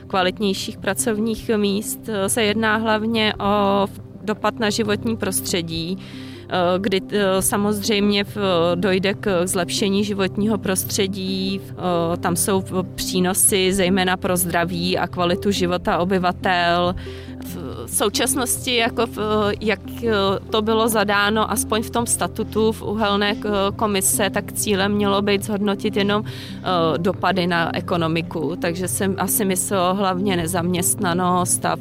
kvalitnějších 0.07 0.77
pracovních 0.77 1.49
míst, 1.57 1.99
se 2.27 2.43
jedná 2.43 2.75
hlavně 2.75 3.33
o 3.39 3.87
dopad 4.23 4.59
na 4.59 4.69
životní 4.69 5.17
prostředí, 5.17 5.97
eh, 5.97 6.55
kdy 6.79 7.01
eh, 7.11 7.41
samozřejmě 7.41 8.25
dojde 8.75 9.13
k 9.13 9.47
zlepšení 9.47 10.03
životního 10.03 10.57
prostředí. 10.57 11.61
Eh, 11.71 12.17
tam 12.17 12.35
jsou 12.35 12.63
přínosy 12.95 13.73
zejména 13.73 14.17
pro 14.17 14.37
zdraví 14.37 14.97
a 14.97 15.07
kvalitu 15.07 15.51
života 15.51 15.97
obyvatel 15.97 16.95
v 17.43 17.87
současnosti, 17.87 18.75
jako 18.75 19.05
v, 19.05 19.19
jak 19.59 19.79
to 20.49 20.61
bylo 20.61 20.89
zadáno, 20.89 21.51
aspoň 21.51 21.83
v 21.83 21.89
tom 21.89 22.05
statutu 22.05 22.71
v 22.71 22.81
uhelné 22.81 23.35
komise, 23.75 24.29
tak 24.29 24.51
cílem 24.51 24.91
mělo 24.91 25.21
být 25.21 25.43
zhodnotit 25.43 25.97
jenom 25.97 26.23
eh, 26.25 26.63
dopady 26.97 27.47
na 27.47 27.75
ekonomiku, 27.75 28.55
takže 28.55 28.87
jsem 28.87 29.15
asi 29.17 29.45
myslel 29.45 29.93
hlavně 29.93 30.37
nezaměstnanost 30.37 31.65
a 31.65 31.75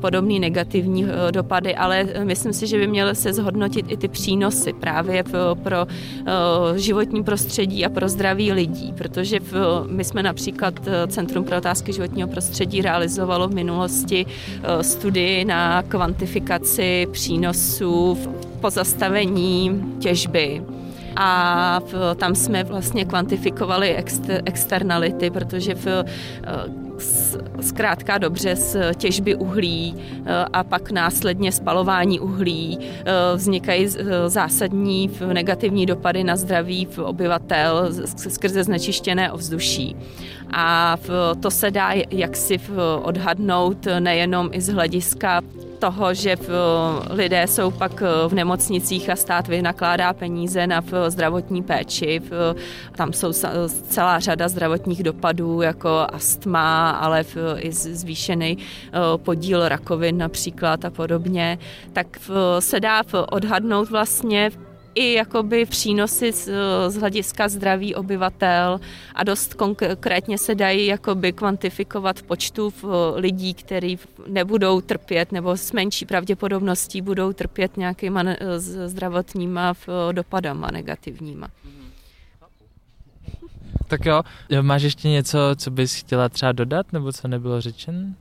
podobný 0.00 0.40
negativní 0.40 1.04
eh, 1.04 1.32
dopady, 1.32 1.74
ale 1.74 2.06
myslím 2.24 2.52
si, 2.52 2.66
že 2.66 2.78
by 2.78 2.86
měly 2.86 3.14
se 3.14 3.32
zhodnotit 3.32 3.86
i 3.88 3.96
ty 3.96 4.08
přínosy 4.08 4.72
právě 4.72 5.24
pro 5.62 5.86
eh, 5.86 6.78
životní 6.78 7.24
prostředí 7.24 7.86
a 7.86 7.88
pro 7.88 8.08
zdraví 8.08 8.52
lidí, 8.52 8.92
protože 8.98 9.40
my 9.86 10.04
jsme 10.04 10.22
například 10.22 10.74
Centrum 11.08 11.44
pro 11.44 11.56
otázky 11.58 11.92
životního 11.92 12.28
prostředí 12.28 12.82
realizovalo 12.82 13.48
v 13.48 13.54
minulosti 13.54 14.26
studii 14.82 15.44
na 15.44 15.82
kvantifikaci 15.82 17.06
přínosů 17.12 18.14
v 18.14 18.28
pozastavení 18.60 19.82
těžby. 20.00 20.62
A 21.16 21.80
tam 22.16 22.34
jsme 22.34 22.64
vlastně 22.64 23.04
kvantifikovali 23.04 23.94
exter, 23.94 24.42
externality, 24.44 25.30
protože 25.30 25.74
v, 25.74 25.86
zkrátka 27.60 28.18
dobře 28.18 28.56
z 28.56 28.76
těžby 28.96 29.34
uhlí 29.34 29.94
eh, 29.96 30.44
a 30.52 30.64
pak 30.64 30.90
následně 30.90 31.52
spalování 31.52 32.20
uhlí 32.20 32.78
eh, 32.80 33.04
vznikají 33.36 33.88
zásadní 34.26 35.10
negativní 35.32 35.86
dopady 35.86 36.24
na 36.24 36.36
zdraví 36.36 36.88
obyvatel 37.04 37.88
skrze 38.16 38.64
znečištěné 38.64 39.32
ovzduší. 39.32 39.96
A 40.52 40.96
to 41.40 41.50
se 41.50 41.70
dá 41.70 41.92
jaksi 42.10 42.60
odhadnout 43.02 43.86
nejenom 43.98 44.48
i 44.52 44.60
z 44.60 44.68
hlediska 44.68 45.40
toho, 45.84 46.14
že 46.14 46.36
lidé 47.10 47.46
jsou 47.46 47.70
pak 47.70 48.02
v 48.28 48.34
nemocnicích 48.34 49.10
a 49.10 49.16
stát 49.16 49.48
vynakládá 49.48 50.12
peníze 50.12 50.66
na 50.66 50.84
zdravotní 51.08 51.62
péči. 51.62 52.20
Tam 52.96 53.12
jsou 53.12 53.32
celá 53.88 54.20
řada 54.20 54.48
zdravotních 54.48 55.02
dopadů, 55.02 55.62
jako 55.62 56.06
astma, 56.12 56.90
ale 56.90 57.24
i 57.56 57.72
zvýšený 57.72 58.58
podíl 59.16 59.68
rakovin 59.68 60.18
například 60.18 60.84
a 60.84 60.90
podobně. 60.90 61.58
Tak 61.92 62.06
se 62.58 62.80
dá 62.80 63.02
odhadnout 63.30 63.90
vlastně 63.90 64.50
i 64.94 65.12
jakoby 65.12 65.66
přínosy 65.66 66.32
z, 66.32 66.48
z 66.88 66.96
hlediska 66.96 67.48
zdraví 67.48 67.94
obyvatel 67.94 68.80
a 69.14 69.24
dost 69.24 69.54
konkrétně 69.54 70.38
se 70.38 70.54
dají 70.54 70.86
jakoby 70.86 71.32
kvantifikovat 71.32 72.22
počtu 72.22 72.72
lidí, 73.14 73.54
kteří 73.54 73.98
nebudou 74.26 74.80
trpět 74.80 75.32
nebo 75.32 75.56
s 75.56 75.72
menší 75.72 76.06
pravděpodobností 76.06 77.02
budou 77.02 77.32
trpět 77.32 77.76
nějakýma 77.76 78.24
zdravotníma 78.86 79.74
dopadama 80.12 80.70
negativníma. 80.70 81.48
Tak 83.88 84.06
jo, 84.06 84.22
máš 84.62 84.82
ještě 84.82 85.08
něco, 85.08 85.38
co 85.56 85.70
bys 85.70 85.94
chtěla 85.94 86.28
třeba 86.28 86.52
dodat, 86.52 86.92
nebo 86.92 87.12
co 87.12 87.28
nebylo 87.28 87.60
řečen? 87.60 88.14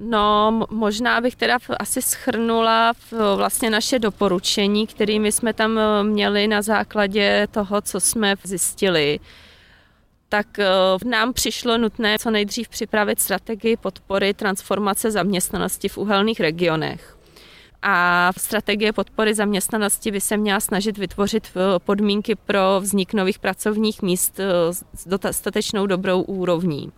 No, 0.00 0.60
možná 0.70 1.20
bych 1.20 1.36
teda 1.36 1.58
asi 1.78 2.02
schrnula 2.02 2.92
vlastně 3.36 3.70
naše 3.70 3.98
doporučení, 3.98 4.86
kterými 4.86 5.32
jsme 5.32 5.52
tam 5.52 5.78
eh, 5.78 6.02
měli 6.04 6.48
na 6.48 6.62
základě 6.62 7.46
toho, 7.50 7.80
co 7.80 8.00
jsme 8.00 8.34
zjistili. 8.44 9.20
Tak 10.28 10.58
eh, 10.58 10.68
nám 11.04 11.32
přišlo 11.32 11.78
nutné 11.78 12.18
co 12.18 12.30
nejdřív 12.30 12.68
připravit 12.68 13.20
strategii 13.20 13.76
podpory 13.76 14.34
transformace 14.34 15.10
zaměstnanosti 15.10 15.88
v 15.88 15.98
uhelných 15.98 16.40
regionech. 16.40 17.16
A 17.82 18.30
strategie 18.36 18.92
podpory 18.92 19.34
zaměstnanosti 19.34 20.10
by 20.10 20.20
se 20.20 20.36
měla 20.36 20.60
snažit 20.60 20.98
vytvořit 20.98 21.50
eh, 21.56 21.78
podmínky 21.78 22.34
pro 22.34 22.80
vznik 22.80 23.14
nových 23.14 23.38
pracovních 23.38 24.02
míst 24.02 24.40
s 24.94 25.06
dostatečnou 25.06 25.86
dobrou 25.86 26.22
úrovní. 26.22 26.92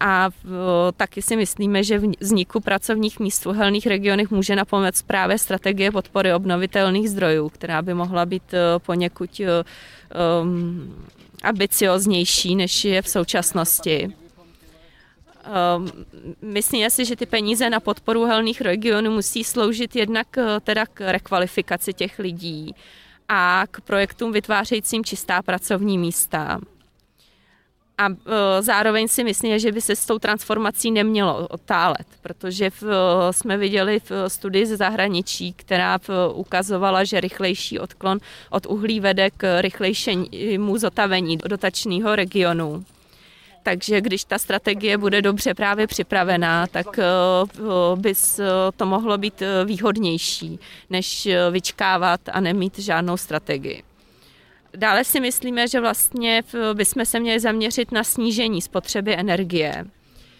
A 0.00 0.30
taky 0.96 1.22
si 1.22 1.36
myslíme, 1.36 1.84
že 1.84 2.00
vzniku 2.20 2.60
pracovních 2.60 3.20
míst 3.20 3.44
v 3.44 3.48
uhelných 3.48 3.86
regionech 3.86 4.30
může 4.30 4.56
napomoct 4.56 5.02
právě 5.02 5.38
strategie 5.38 5.90
podpory 5.92 6.34
obnovitelných 6.34 7.10
zdrojů, 7.10 7.48
která 7.48 7.82
by 7.82 7.94
mohla 7.94 8.26
být 8.26 8.54
poněkud 8.78 9.40
um, 9.40 11.06
ambicioznější, 11.42 12.56
než 12.56 12.84
je 12.84 13.02
v 13.02 13.08
současnosti. 13.08 14.12
Um, 15.76 15.90
myslím 16.42 16.90
si, 16.90 17.04
že 17.04 17.16
ty 17.16 17.26
peníze 17.26 17.70
na 17.70 17.80
podporu 17.80 18.22
uhelných 18.22 18.60
regionů 18.60 19.10
musí 19.10 19.44
sloužit 19.44 19.96
jednak 19.96 20.26
teda 20.60 20.86
k 20.86 21.12
rekvalifikaci 21.12 21.92
těch 21.92 22.18
lidí 22.18 22.74
a 23.28 23.64
k 23.70 23.80
projektům 23.80 24.32
vytvářejícím 24.32 25.04
čistá 25.04 25.42
pracovní 25.42 25.98
místa. 25.98 26.60
A 27.98 28.08
uh, 28.08 28.14
zároveň 28.60 29.08
si 29.08 29.24
myslím, 29.24 29.58
že 29.58 29.72
by 29.72 29.80
se 29.80 29.96
s 29.96 30.06
tou 30.06 30.18
transformací 30.18 30.90
nemělo 30.90 31.46
otálet, 31.46 32.06
protože 32.22 32.70
uh, 32.82 32.88
jsme 33.30 33.56
viděli 33.56 34.00
v 34.00 34.28
studii 34.28 34.66
ze 34.66 34.76
zahraničí, 34.76 35.52
která 35.52 35.98
ukazovala, 36.34 37.04
že 37.04 37.20
rychlejší 37.20 37.78
odklon 37.78 38.18
od 38.50 38.66
uhlí 38.66 39.00
vede 39.00 39.30
k 39.30 39.60
rychlejšímu 39.60 40.78
zotavení 40.78 41.36
dotačního 41.36 42.16
regionu. 42.16 42.84
Takže 43.62 44.00
když 44.00 44.24
ta 44.24 44.38
strategie 44.38 44.98
bude 44.98 45.22
dobře 45.22 45.54
právě 45.54 45.86
připravená, 45.86 46.66
tak 46.66 46.86
by 47.94 48.14
to 48.76 48.86
mohlo 48.86 49.18
být 49.18 49.42
výhodnější, 49.64 50.58
než 50.90 51.28
vyčkávat 51.50 52.20
a 52.32 52.40
nemít 52.40 52.78
žádnou 52.78 53.16
strategii. 53.16 53.82
Dále 54.76 55.04
si 55.04 55.20
myslíme, 55.20 55.68
že 55.68 55.80
vlastně 55.80 56.42
bychom 56.74 57.06
se 57.06 57.20
měli 57.20 57.40
zaměřit 57.40 57.92
na 57.92 58.04
snížení 58.04 58.62
spotřeby 58.62 59.16
energie. 59.16 59.84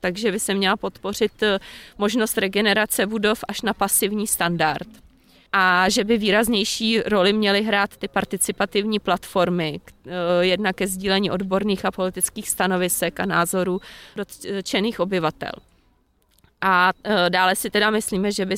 Takže 0.05 0.33
by 0.33 0.41
se 0.41 0.55
měla 0.55 0.77
podpořit 0.77 1.43
eh, 1.43 1.59
možnost 1.99 2.39
regenerace 2.39 3.07
budov 3.07 3.45
až 3.49 3.63
na 3.63 3.75
pasivní 3.75 4.27
standard. 4.27 4.89
A 5.53 5.89
že 5.89 6.05
by 6.05 6.19
výraznější 6.19 7.01
roli 7.01 7.33
měly 7.33 7.63
hrát 7.63 7.97
ty 7.97 8.09
participativní 8.09 8.99
platformy, 8.99 9.81
eh, 9.81 10.11
jednak 10.41 10.77
ke 10.77 10.87
sdílení 10.87 11.31
odborných 11.31 11.85
a 11.85 11.91
politických 11.91 12.51
stanovisek 12.51 13.21
a 13.21 13.27
názorů 13.27 13.81
dotčených 14.17 15.01
obyvatel. 15.01 15.53
A 16.61 16.93
eh, 17.05 17.31
dále 17.31 17.57
si 17.57 17.71
teda 17.71 17.91
myslíme, 17.91 18.33
že 18.33 18.47
by 18.47 18.57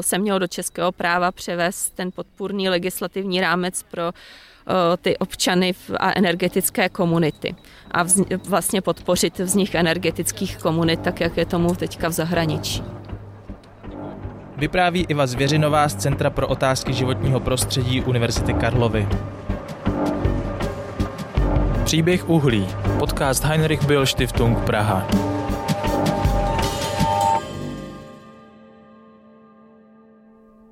se 0.00 0.18
mělo 0.18 0.38
do 0.38 0.46
českého 0.46 0.92
práva 0.92 1.32
převést 1.32 1.90
ten 1.90 2.12
podpůrný 2.12 2.68
legislativní 2.68 3.40
rámec 3.40 3.82
pro 3.82 4.12
ty 5.00 5.18
občany 5.18 5.74
a 5.96 6.12
energetické 6.18 6.88
komunity 6.88 7.54
a 7.90 8.04
vlastně 8.48 8.80
podpořit 8.80 9.38
vznik 9.38 9.74
energetických 9.74 10.56
komunit, 10.56 11.00
tak 11.00 11.20
jak 11.20 11.36
je 11.36 11.46
tomu 11.46 11.74
teďka 11.74 12.08
v 12.08 12.12
zahraničí. 12.12 12.82
Vypráví 14.56 15.06
Iva 15.08 15.26
Zvěřinová 15.26 15.88
z 15.88 15.94
Centra 15.94 16.30
pro 16.30 16.48
otázky 16.48 16.92
životního 16.92 17.40
prostředí 17.40 18.02
Univerzity 18.02 18.54
Karlovy. 18.54 19.08
Příběh 21.84 22.28
uhlí. 22.28 22.66
Podcast 22.98 23.44
Heinrich 23.44 23.86
Bill 23.86 24.06
Stiftung 24.06 24.58
Praha. 24.58 25.33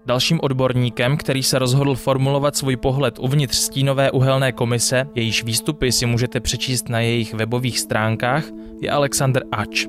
Dalším 0.06 0.40
odborníkem, 0.42 1.16
který 1.16 1.42
se 1.42 1.58
rozhodl 1.58 1.94
formulovat 1.94 2.56
svůj 2.56 2.76
pohled 2.76 3.18
uvnitř 3.18 3.56
stínové 3.56 4.10
uhelné 4.10 4.52
komise, 4.52 5.06
jejíž 5.14 5.44
výstupy 5.44 5.92
si 5.92 6.06
můžete 6.06 6.40
přečíst 6.40 6.88
na 6.88 7.00
jejich 7.00 7.34
webových 7.34 7.78
stránkách, 7.78 8.44
je 8.80 8.90
Alexander 8.90 9.44
Ač. 9.52 9.86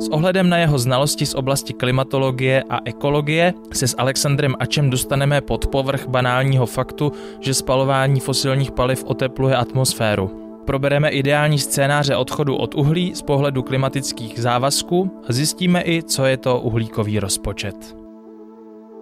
S 0.00 0.08
ohledem 0.08 0.48
na 0.48 0.58
jeho 0.58 0.78
znalosti 0.78 1.26
z 1.26 1.34
oblasti 1.34 1.72
klimatologie 1.72 2.64
a 2.70 2.78
ekologie 2.84 3.54
se 3.72 3.88
s 3.88 3.94
Alexandrem 3.98 4.54
Ačem 4.58 4.90
dostaneme 4.90 5.40
pod 5.40 5.66
povrch 5.66 6.08
banálního 6.08 6.66
faktu, 6.66 7.12
že 7.40 7.54
spalování 7.54 8.20
fosilních 8.20 8.72
paliv 8.72 9.04
otepluje 9.04 9.56
atmosféru 9.56 10.49
probereme 10.70 11.08
ideální 11.08 11.58
scénáře 11.58 12.16
odchodu 12.16 12.56
od 12.56 12.74
uhlí 12.74 13.14
z 13.14 13.22
pohledu 13.22 13.62
klimatických 13.62 14.40
závazků 14.40 15.10
a 15.28 15.32
zjistíme 15.32 15.82
i, 15.82 16.02
co 16.02 16.24
je 16.24 16.36
to 16.36 16.60
uhlíkový 16.60 17.20
rozpočet. 17.20 17.96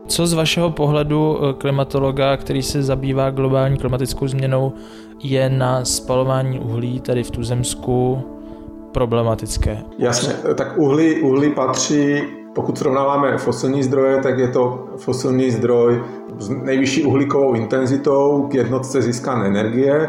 Co 0.07 0.27
z 0.27 0.33
vašeho 0.33 0.71
pohledu 0.71 1.39
eh, 1.39 1.53
klimatologa, 1.53 2.37
který 2.37 2.63
se 2.63 2.83
zabývá 2.83 3.31
globální 3.31 3.77
klimatickou 3.77 4.29
změnou, 4.29 4.73
je 5.23 5.51
na 5.51 5.85
spalování 5.85 6.61
uhlí 6.61 7.01
tady 7.01 7.23
v 7.25 7.31
Tuzemsku 7.31 8.23
problematické? 8.93 9.83
Jasně, 9.99 10.33
tak 10.55 10.79
uhlí, 10.79 11.21
uhlí 11.21 11.51
patří, 11.51 12.23
pokud 12.55 12.79
srovnáváme 12.79 13.39
fosilní 13.39 13.83
zdroje, 13.83 14.23
tak 14.23 14.39
je 14.39 14.49
to 14.49 14.89
fosilní 14.97 15.51
zdroj 15.51 16.03
s 16.39 16.49
nejvyšší 16.49 17.05
uhlíkovou 17.05 17.55
intenzitou 17.55 18.49
k 18.51 18.55
jednotce 18.55 19.03
získané 19.03 19.47
energie. 19.47 20.09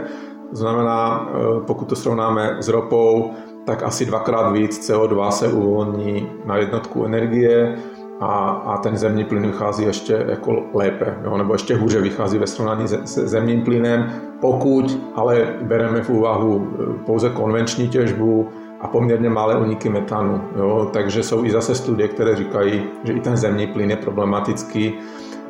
Znamená, 0.51 1.29
eh, 1.29 1.61
pokud 1.67 1.89
to 1.89 1.95
srovnáme 1.95 2.57
s 2.59 2.67
ropou, 2.67 3.31
tak 3.65 3.83
asi 3.83 4.05
dvakrát 4.05 4.51
víc 4.51 4.89
CO2 4.89 5.29
se 5.29 5.47
uvolní 5.47 6.27
na 6.45 6.57
jednotku 6.57 7.05
energie 7.05 7.77
a, 8.19 8.49
a 8.49 8.77
ten 8.77 8.97
zemní 8.97 9.23
plyn 9.23 9.47
vychází 9.47 9.83
ještě 9.83 10.25
jako 10.27 10.63
lépe, 10.73 11.17
jo, 11.23 11.37
nebo 11.37 11.53
ještě 11.53 11.75
hůře 11.75 12.01
vychází 12.01 12.37
ve 12.37 12.47
srovnání 12.47 12.87
se 12.87 13.27
zemním 13.27 13.61
plynem, 13.61 14.11
pokud 14.41 14.99
ale 15.15 15.53
bereme 15.61 16.01
v 16.01 16.09
úvahu 16.09 16.67
eh, 16.73 17.03
pouze 17.05 17.29
konvenční 17.29 17.87
těžbu 17.87 18.47
a 18.81 18.87
poměrně 18.87 19.29
malé 19.29 19.55
uniky 19.55 19.89
metanu. 19.89 20.41
Jo, 20.57 20.89
takže 20.93 21.23
jsou 21.23 21.45
i 21.45 21.51
zase 21.51 21.75
studie, 21.75 22.07
které 22.07 22.35
říkají, 22.35 22.83
že 23.03 23.13
i 23.13 23.19
ten 23.19 23.37
zemní 23.37 23.67
plyn 23.67 23.89
je 23.89 23.95
problematický 23.95 24.93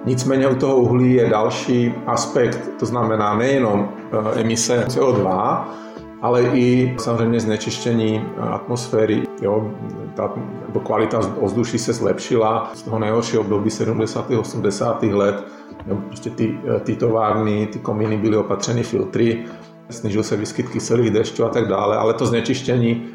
Nicméně 0.06 0.48
u 0.48 0.56
toho 0.56 0.78
uhlí 0.78 1.14
je 1.14 1.30
další 1.30 1.94
aspekt, 2.08 2.70
to 2.80 2.86
znamená 2.86 3.36
nejenom 3.36 3.90
eh, 4.36 4.42
emise 4.42 4.86
CO2, 4.88 5.64
ale 6.22 6.42
i 6.44 6.96
samozřejmě 7.00 7.40
znečištění 7.40 8.26
atmosféry. 8.38 9.24
Jo, 9.42 9.72
ta, 10.16 10.34
nebo 10.68 10.80
kvalita 10.80 11.20
ovzduší 11.40 11.80
se 11.80 11.94
zlepšila 11.94 12.72
z 12.74 12.82
toho 12.82 13.00
nejhoršího 13.00 13.42
období 13.42 13.70
70. 13.70 14.32
80. 14.32 15.04
let. 15.04 15.44
Nebo 15.88 16.02
prostě 16.02 16.30
ty, 16.30 16.60
eh, 16.76 16.80
ty 16.80 16.96
továrny, 16.96 17.68
ty 17.68 17.80
komíny 17.80 18.18
byly 18.18 18.38
opatřeny 18.38 18.84
filtry, 18.84 19.46
snížil 19.90 20.24
se 20.24 20.38
výskyt 20.38 20.70
kyselých 20.70 21.12
dešťů 21.12 21.46
a 21.46 21.50
tak 21.50 21.68
dále, 21.68 21.98
ale 21.98 22.14
to 22.14 22.26
znečištění 22.26 23.08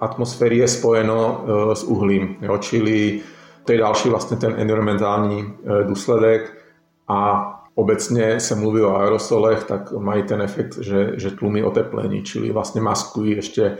atmosféry 0.00 0.58
je 0.58 0.68
spojeno 0.68 1.44
eh, 1.44 1.74
s 1.74 1.84
uhlím. 1.84 2.36
Jo, 2.42 2.58
čili 2.58 3.20
to 3.68 3.72
je 3.72 3.78
další 3.78 4.08
vlastně 4.08 4.36
ten 4.36 4.54
environmentální 4.58 5.44
eh, 5.44 5.84
důsledek. 5.84 6.64
A 7.08 7.44
obecně 7.74 8.40
se 8.40 8.54
mluví 8.54 8.82
o 8.82 8.96
aerosolech, 8.96 9.64
tak 9.64 9.92
mají 9.92 10.22
ten 10.22 10.42
efekt, 10.42 10.78
že, 10.78 11.12
že 11.16 11.30
tlumí 11.30 11.64
oteplení, 11.64 12.22
čili 12.22 12.50
vlastně 12.50 12.80
maskují 12.80 13.36
ještě 13.36 13.78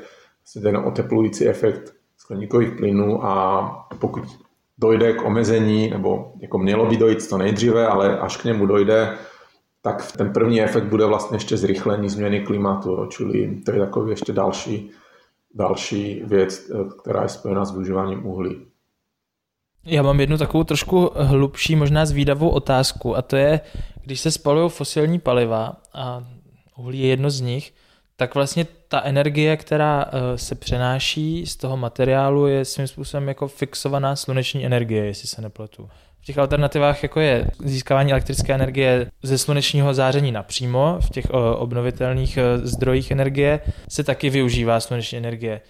ten 0.63 0.77
oteplující 0.77 1.49
efekt 1.49 1.93
skleníkových 2.17 2.73
plynů. 2.73 3.25
A 3.25 3.89
pokud 3.99 4.23
dojde 4.79 5.13
k 5.13 5.25
omezení, 5.25 5.91
nebo 5.91 6.33
jako 6.41 6.59
mělo 6.59 6.87
by 6.87 6.97
dojít 6.97 7.29
to 7.29 7.39
nejdříve, 7.39 7.87
ale 7.87 8.19
až 8.19 8.37
k 8.37 8.45
němu 8.45 8.67
dojde, 8.67 9.15
tak 9.83 10.13
ten 10.13 10.33
první 10.33 10.63
efekt 10.63 10.85
bude 10.85 11.05
vlastně 11.05 11.37
ještě 11.37 11.57
zrychlení 11.57 12.09
změny 12.09 12.41
klimatu, 12.41 13.07
čili 13.07 13.61
to 13.65 13.73
je 13.73 13.79
takový 13.79 14.11
ještě 14.11 14.33
další, 14.33 14.91
další 15.55 16.23
věc, 16.25 16.71
eh, 16.71 16.85
která 17.01 17.23
je 17.23 17.29
spojená 17.29 17.65
s 17.65 17.73
využíváním 17.73 18.27
uhlí. 18.27 18.69
Já 19.85 20.03
mám 20.03 20.21
jednu 20.21 20.39
takovou 20.39 20.65
trošku 20.65 21.11
hlubší, 21.15 21.77
možná 21.77 22.07
zvídavou 22.07 22.49
otázku 22.49 23.17
a 23.17 23.23
to 23.23 23.37
je, 23.37 23.61
když 24.03 24.21
se 24.21 24.31
spalují 24.31 24.71
fosilní 24.71 25.19
paliva 25.19 25.77
a 25.95 26.25
uhlí 26.77 26.99
je 26.99 27.09
jedno 27.09 27.31
z 27.31 27.41
nich, 27.41 27.73
tak 28.17 28.35
vlastně 28.35 28.67
ta 28.89 29.03
energie, 29.05 29.57
která 29.57 30.05
eh, 30.07 30.39
se 30.39 30.55
přenáší 30.55 31.47
z 31.47 31.57
toho 31.57 31.77
materiálu, 31.77 32.47
je 32.47 32.65
svým 32.65 32.87
způsobem 32.87 33.29
jako 33.29 33.49
fixovaná 33.49 34.17
sluneční 34.17 34.67
energie, 34.67 35.05
jestli 35.05 35.29
se 35.29 35.43
nepletu. 35.43 35.89
V 36.21 36.25
těch 36.25 36.39
alternativách 36.39 37.03
jako 37.03 37.21
je 37.21 37.51
získávání 37.65 38.13
elektrické 38.13 38.55
energie 38.55 39.11
ze 39.23 39.39
slunečního 39.39 39.95
záření 39.95 40.33
napřímo, 40.33 40.99
v 41.01 41.11
těch 41.11 41.25
eh, 41.25 41.57
obnovitelných 41.57 42.37
eh, 42.37 42.59
zdrojích 42.59 43.11
energie 43.11 43.61
se 43.89 44.05
taky 44.05 44.31
využívá 44.31 44.81
sluneční 44.81 45.19
energie. 45.19 45.61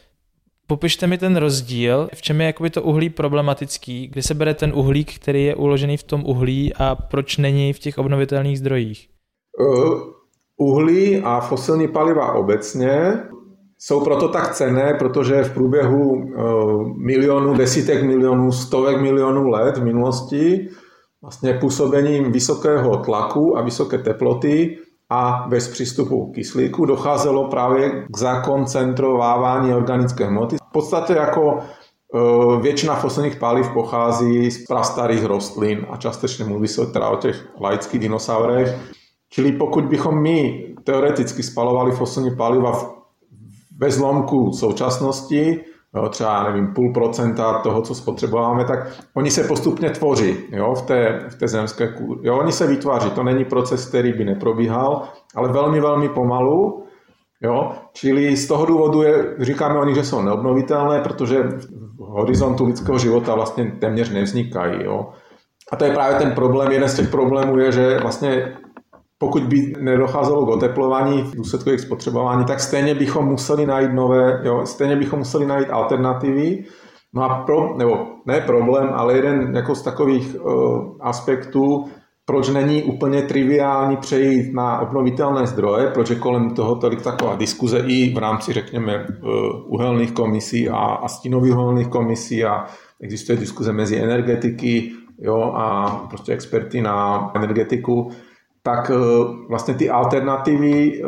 Popište 0.68 1.06
mi 1.06 1.18
ten 1.18 1.36
rozdíl, 1.36 2.08
v 2.14 2.22
čem 2.22 2.40
je 2.40 2.46
jakoby 2.46 2.70
to 2.70 2.82
uhlí 2.82 3.10
problematický, 3.10 4.08
kdy 4.08 4.22
se 4.22 4.34
bere 4.34 4.54
ten 4.54 4.72
uhlík, 4.74 5.14
který 5.14 5.44
je 5.44 5.54
uložený 5.54 5.96
v 5.96 6.02
tom 6.02 6.22
uhlí 6.26 6.74
a 6.74 6.94
proč 6.94 7.36
není 7.36 7.72
v 7.72 7.78
těch 7.78 7.98
obnovitelných 7.98 8.58
zdrojích? 8.58 9.08
Uh, 9.60 10.00
uhlí 10.56 11.22
a 11.24 11.40
fosilní 11.40 11.88
paliva 11.88 12.32
obecně 12.32 13.12
jsou 13.78 14.04
proto 14.04 14.28
tak 14.28 14.54
cené, 14.54 14.94
protože 14.98 15.42
v 15.42 15.54
průběhu 15.54 16.24
milionů, 16.96 17.54
desítek 17.54 18.02
milionů, 18.02 18.52
stovek 18.52 19.00
milionů 19.00 19.48
let 19.48 19.78
v 19.78 19.84
minulosti 19.84 20.68
vlastně 21.22 21.54
působením 21.54 22.32
vysokého 22.32 22.96
tlaku 22.96 23.58
a 23.58 23.62
vysoké 23.62 23.98
teploty 23.98 24.78
a 25.10 25.46
bez 25.48 25.68
přístupu 25.68 26.32
kyslíku 26.32 26.84
docházelo 26.84 27.48
právě 27.48 28.06
k 28.08 28.18
zakoncentrovávání 28.18 29.74
organické 29.74 30.26
hmoty. 30.26 30.56
V 30.56 30.72
podstatě 30.72 31.12
jako 31.12 31.58
e, 31.58 32.60
většina 32.60 32.94
fosilních 32.94 33.36
paliv 33.36 33.70
pochází 33.70 34.50
z 34.50 34.66
prastarých 34.66 35.24
rostlin 35.24 35.86
a 35.90 35.96
částečně 35.96 36.44
mluví 36.44 36.68
se 36.68 36.86
teda 36.86 37.08
o 37.08 37.16
těch 37.16 37.48
laických 37.60 38.00
dinosaurech. 38.00 38.78
Čili 39.30 39.52
pokud 39.52 39.84
bychom 39.84 40.22
my 40.22 40.66
teoreticky 40.84 41.42
spalovali 41.42 41.92
fosilní 41.92 42.36
paliva 42.36 42.98
ve 43.78 43.90
zlomku 43.90 44.52
současnosti, 44.52 45.60
jo, 45.98 46.08
třeba 46.08 46.42
nevím, 46.42 46.66
půl 46.66 46.92
procenta 46.92 47.58
toho, 47.58 47.82
co 47.82 47.94
spotřebováme, 47.94 48.64
tak 48.64 48.78
oni 49.14 49.30
se 49.30 49.44
postupně 49.44 49.90
tvoří 49.90 50.36
jo, 50.52 50.74
v, 50.74 50.82
té, 50.82 51.24
v 51.28 51.34
té 51.34 51.48
zemské 51.48 51.88
kůře. 51.88 52.20
Jo, 52.22 52.38
oni 52.38 52.52
se 52.52 52.66
vytváří, 52.66 53.10
to 53.10 53.22
není 53.22 53.44
proces, 53.44 53.88
který 53.88 54.12
by 54.12 54.24
neprobíhal, 54.24 55.02
ale 55.34 55.52
velmi, 55.52 55.80
velmi 55.80 56.08
pomalu. 56.08 56.84
Jo? 57.42 57.72
Čili 57.92 58.36
z 58.36 58.48
toho 58.48 58.66
důvodu 58.66 59.02
je, 59.02 59.24
říkáme 59.38 59.78
o 59.78 59.84
nich, 59.84 59.94
že 59.94 60.04
jsou 60.04 60.22
neobnovitelné, 60.22 61.00
protože 61.00 61.42
v 61.42 61.98
horizontu 61.98 62.64
lidského 62.66 62.98
života 62.98 63.34
vlastně 63.34 63.72
téměř 63.78 64.10
nevznikají. 64.10 64.84
Jo? 64.84 65.08
A 65.72 65.76
to 65.76 65.84
je 65.84 65.90
právě 65.90 66.18
ten 66.18 66.30
problém. 66.30 66.72
Jeden 66.72 66.88
z 66.88 66.96
těch 66.96 67.08
problémů 67.08 67.58
je, 67.58 67.72
že 67.72 67.98
vlastně 67.98 68.56
pokud 69.18 69.42
by 69.42 69.74
nedocházelo 69.80 70.46
k 70.46 70.48
oteplování 70.48 71.22
v 71.22 71.36
důsledku 71.36 71.68
jejich 71.68 71.80
spotřebování, 71.80 72.44
tak 72.44 72.60
stejně 72.60 72.94
bychom 72.94 73.26
museli 73.26 73.66
najít 73.66 73.92
nové, 73.92 74.40
jo, 74.44 74.66
stejně 74.66 74.96
bychom 74.96 75.18
museli 75.18 75.46
najít 75.46 75.70
alternativy. 75.70 76.64
No 77.14 77.22
a 77.22 77.42
pro, 77.44 77.76
nebo 77.76 78.06
ne 78.26 78.40
problém, 78.40 78.90
ale 78.94 79.16
jeden 79.16 79.56
jako 79.56 79.74
z 79.74 79.82
takových 79.82 80.36
uh, 80.40 80.96
aspektů, 81.00 81.84
proč 82.24 82.48
není 82.48 82.82
úplně 82.82 83.22
triviální 83.22 83.96
přejít 83.96 84.54
na 84.54 84.78
obnovitelné 84.78 85.46
zdroje, 85.46 85.86
proč 85.86 86.10
je 86.10 86.16
kolem 86.16 86.50
toho 86.50 86.76
tolik 86.76 87.02
taková 87.02 87.36
diskuze 87.36 87.84
i 87.86 88.14
v 88.14 88.18
rámci, 88.18 88.52
řekněme, 88.52 89.06
uh, 89.22 89.30
uhelných 89.66 90.12
komisí 90.12 90.68
a, 90.68 90.76
a 90.76 91.08
stínových 91.08 91.52
uhelných 91.52 91.88
komisí 91.88 92.44
a 92.44 92.64
existuje 93.00 93.38
diskuze 93.38 93.72
mezi 93.72 93.96
energetiky 93.96 94.92
jo, 95.18 95.52
a 95.54 95.90
prostě 96.10 96.32
experty 96.32 96.80
na 96.80 97.30
energetiku, 97.34 98.10
tak 98.68 98.90
eh, 98.90 98.94
vlastně 99.48 99.74
ty 99.74 99.90
alternativy, 99.90 101.02
eh, 101.02 101.06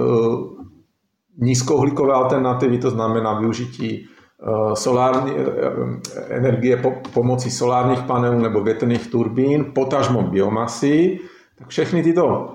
nízkouhlíkové 1.38 2.12
alternativy, 2.12 2.78
to 2.78 2.90
znamená 2.90 3.40
využití 3.40 4.06
eh, 4.06 4.76
solární 4.76 5.32
energie 6.28 6.82
pomocí 7.14 7.50
solárních 7.50 8.02
panelů 8.02 8.38
nebo 8.38 8.60
větrných 8.60 9.06
turbín, 9.06 9.72
potažmo 9.74 10.22
biomasy, 10.22 11.18
tak 11.58 11.68
všechny 11.68 12.02
tyto 12.02 12.48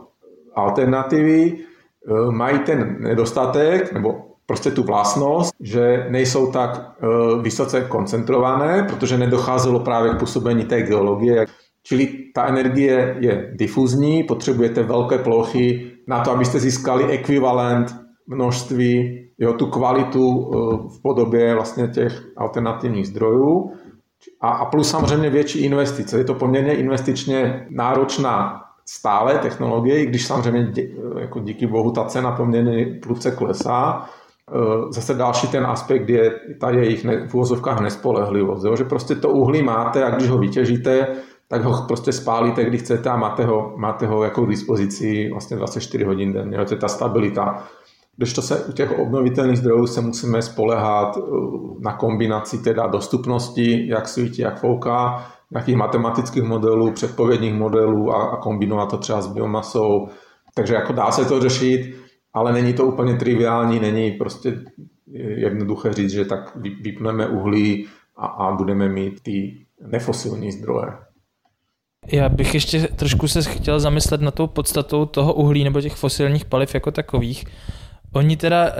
alternativy 0.56 1.58
mají 2.30 2.60
ten 2.60 2.97
nedostatek, 2.99 3.93
nebo 3.93 4.16
prostě 4.45 4.72
tu 4.72 4.84
vlastnost, 4.84 5.53
že 5.60 6.08
nejsou 6.10 6.51
tak 6.51 7.01
vysoce 7.41 7.82
koncentrované, 7.82 8.84
protože 8.84 9.18
nedocházelo 9.18 9.80
právě 9.80 10.14
k 10.14 10.20
působení 10.20 10.66
té 10.66 10.82
geologie, 10.82 11.45
Čili 11.88 12.07
ta 12.33 12.45
energie 12.45 13.15
je 13.19 13.51
difuzní, 13.55 14.23
potřebujete 14.23 14.83
velké 14.83 15.17
plochy 15.17 15.91
na 16.07 16.23
to, 16.23 16.31
abyste 16.31 16.59
získali 16.59 17.03
ekvivalent 17.03 17.95
množství, 18.27 19.25
jo, 19.38 19.53
tu 19.53 19.65
kvalitu 19.65 20.21
eh, 20.21 20.57
v 20.97 21.01
podobě 21.01 21.55
vlastně 21.55 21.88
těch 21.88 22.23
alternativních 22.38 23.07
zdrojů. 23.07 23.71
A, 24.41 24.49
a 24.49 24.65
plus 24.65 24.89
samozřejmě 24.89 25.29
větší 25.29 25.59
investice. 25.59 26.17
Je 26.17 26.23
to 26.23 26.33
poměrně 26.33 26.73
investičně 26.73 27.67
náročná 27.69 28.61
stále 28.86 29.38
technologie, 29.38 30.03
i 30.03 30.05
když 30.05 30.25
samozřejmě 30.25 30.71
dě, 30.71 30.83
eh, 30.83 31.21
jako 31.21 31.39
díky 31.39 31.67
bohu 31.67 31.91
ta 31.91 32.03
cena 32.03 32.31
poměrně 32.31 32.99
prudce 33.01 33.31
klesá. 33.31 34.05
Eh, 34.51 34.93
zase 34.93 35.13
další 35.13 35.47
ten 35.47 35.65
aspekt 35.65 36.09
je 36.09 36.31
ta 36.59 36.69
jejich 36.69 37.03
ne, 37.03 37.27
v 37.27 37.36
úvozovkách 37.36 37.81
nespolehlivost, 37.81 38.65
jo? 38.65 38.75
že 38.75 38.83
prostě 38.83 39.15
to 39.15 39.29
uhlí 39.29 39.63
máte 39.63 40.03
a 40.03 40.09
když 40.09 40.29
ho 40.29 40.38
vytěžíte, 40.38 41.07
tak 41.47 41.63
ho 41.63 41.85
prostě 41.87 42.11
spálíte, 42.11 42.65
kdy 42.65 42.77
chcete 42.77 43.09
a 43.09 43.17
máte 43.17 43.45
ho, 43.45 43.73
máte 43.77 44.07
ho 44.07 44.23
jako 44.23 44.45
k 44.45 44.49
dispozici 44.49 45.29
vlastně 45.31 45.57
24 45.57 46.03
hodin 46.03 46.33
denně. 46.33 46.65
To 46.65 46.73
je 46.73 46.79
ta 46.79 46.87
stabilita. 46.87 47.67
Když 48.17 48.33
to 48.33 48.41
se 48.41 48.65
u 48.65 48.71
těch 48.71 48.99
obnovitelných 48.99 49.57
zdrojů 49.57 49.87
se 49.87 50.01
musíme 50.01 50.41
spolehat 50.41 51.17
uh, 51.17 51.81
na 51.81 51.93
kombinaci 51.93 52.57
teda 52.57 52.87
dostupnosti, 52.87 53.87
jak 53.87 54.07
svítí, 54.07 54.41
jak 54.41 54.59
fouká, 54.59 55.27
nějakých 55.51 55.75
matematických 55.75 56.43
modelů, 56.43 56.91
předpovědních 56.91 57.53
modelů 57.53 58.11
a, 58.11 58.23
a 58.23 58.37
kombinovat 58.37 58.89
to 58.89 58.97
třeba 58.97 59.21
s 59.21 59.27
biomasou. 59.27 60.07
Takže 60.53 60.73
jako 60.73 60.93
dá 60.93 61.11
se 61.11 61.25
to 61.25 61.41
řešit, 61.41 61.95
ale 62.33 62.53
není 62.53 62.73
to 62.73 62.85
úplně 62.85 63.13
triviální, 63.13 63.79
není 63.79 64.11
prostě 64.11 64.63
jednoduché 65.17 65.93
říct, 65.93 66.11
že 66.11 66.25
tak 66.25 66.55
vypneme 66.81 67.27
uhlí 67.27 67.87
a, 68.17 68.25
a 68.25 68.55
budeme 68.55 68.89
mít 68.89 69.23
ty 69.23 69.65
nefosilní 69.87 70.51
zdroje. 70.51 70.87
Já 72.08 72.30
bych 72.30 72.53
ještě 72.53 72.88
trošku 72.88 73.28
se 73.28 73.43
chtěl 73.43 73.80
zamyslet 73.80 74.22
na 74.22 74.32
tou 74.32 74.47
podstatou 74.47 75.06
toho 75.06 75.34
uhlí 75.34 75.64
nebo 75.64 75.82
těch 75.82 75.93
fosilních 75.93 76.45
paliv 76.45 76.74
jako 76.74 76.91
takových. 76.91 77.45
Oni 78.14 78.38
teda 78.38 78.66
uh, 78.66 78.72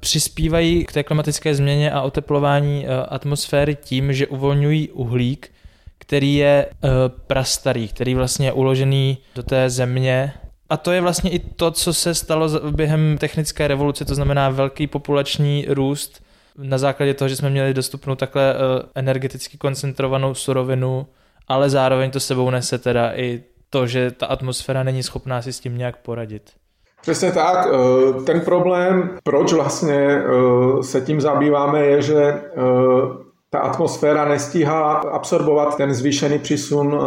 přispívají 0.00 0.84
k 0.84 0.92
té 0.92 1.02
klimatické 1.02 1.54
změně 1.54 1.92
a 1.92 2.02
oteplování 2.02 2.84
uh, 2.84 2.90
atmosféry 3.08 3.76
tím, 3.82 4.12
že 4.12 4.26
uvolňují 4.26 4.90
uhlík, 4.90 5.50
který 5.98 6.34
je 6.34 6.66
uh, 6.66 6.90
prastarý, 7.26 7.88
který 7.88 8.14
vlastně 8.14 8.46
je 8.46 8.52
uložený 8.52 9.18
do 9.34 9.42
té 9.42 9.70
země. 9.70 10.32
A 10.70 10.76
to 10.76 10.92
je 10.92 11.00
vlastně 11.00 11.30
i 11.30 11.38
to, 11.38 11.70
co 11.70 11.92
se 11.92 12.14
stalo 12.14 12.70
během 12.70 13.18
technické 13.18 13.68
revoluce, 13.68 14.04
to 14.04 14.14
znamená 14.14 14.50
velký 14.50 14.86
populační 14.86 15.66
růst 15.68 16.22
na 16.58 16.78
základě 16.78 17.14
toho, 17.14 17.28
že 17.28 17.36
jsme 17.36 17.50
měli 17.50 17.74
dostupnou 17.74 18.14
takhle 18.14 18.54
energeticky 18.94 19.58
koncentrovanou 19.58 20.34
surovinu, 20.34 21.06
ale 21.48 21.70
zároveň 21.70 22.10
to 22.10 22.20
sebou 22.20 22.50
nese 22.50 22.78
teda 22.78 23.12
i 23.14 23.42
to, 23.70 23.86
že 23.86 24.10
ta 24.10 24.26
atmosféra 24.26 24.82
není 24.82 25.02
schopná 25.02 25.42
si 25.42 25.52
s 25.52 25.60
tím 25.60 25.78
nějak 25.78 25.96
poradit. 25.96 26.42
Přesně 27.02 27.32
tak. 27.32 27.66
Eh, 27.66 28.22
ten 28.22 28.40
problém, 28.40 29.10
proč 29.24 29.52
vlastně 29.52 29.94
eh, 29.94 30.82
se 30.82 31.00
tím 31.00 31.20
zabýváme, 31.20 31.80
je, 31.80 32.02
že 32.02 32.22
eh, 32.22 32.42
ta 33.50 33.58
atmosféra 33.58 34.24
nestíhá 34.24 34.92
absorbovat 34.92 35.76
ten 35.76 35.94
zvýšený 35.94 36.38
přísun 36.38 36.98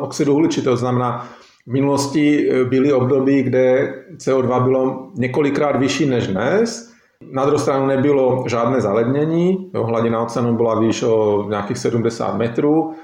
oxidu 0.00 0.34
uhličitého. 0.34 0.76
To 0.76 0.80
znamená, 0.80 1.28
v 1.66 1.72
minulosti 1.72 2.50
byly 2.68 2.92
období, 2.92 3.42
kde 3.42 3.94
CO2 4.16 4.64
bylo 4.64 5.08
několikrát 5.14 5.76
vyšší 5.76 6.06
než 6.06 6.26
dnes. 6.26 6.92
Na 7.32 7.44
druhou 7.44 7.58
stranu 7.58 7.86
nebylo 7.86 8.44
žádné 8.46 8.80
zalednění, 8.80 9.70
hladina 9.74 10.22
oceánu 10.22 10.56
byla 10.56 10.80
výš 10.80 11.02
o 11.02 11.46
nějakých 11.48 11.78
70 11.78 12.36
metrů 12.36 12.94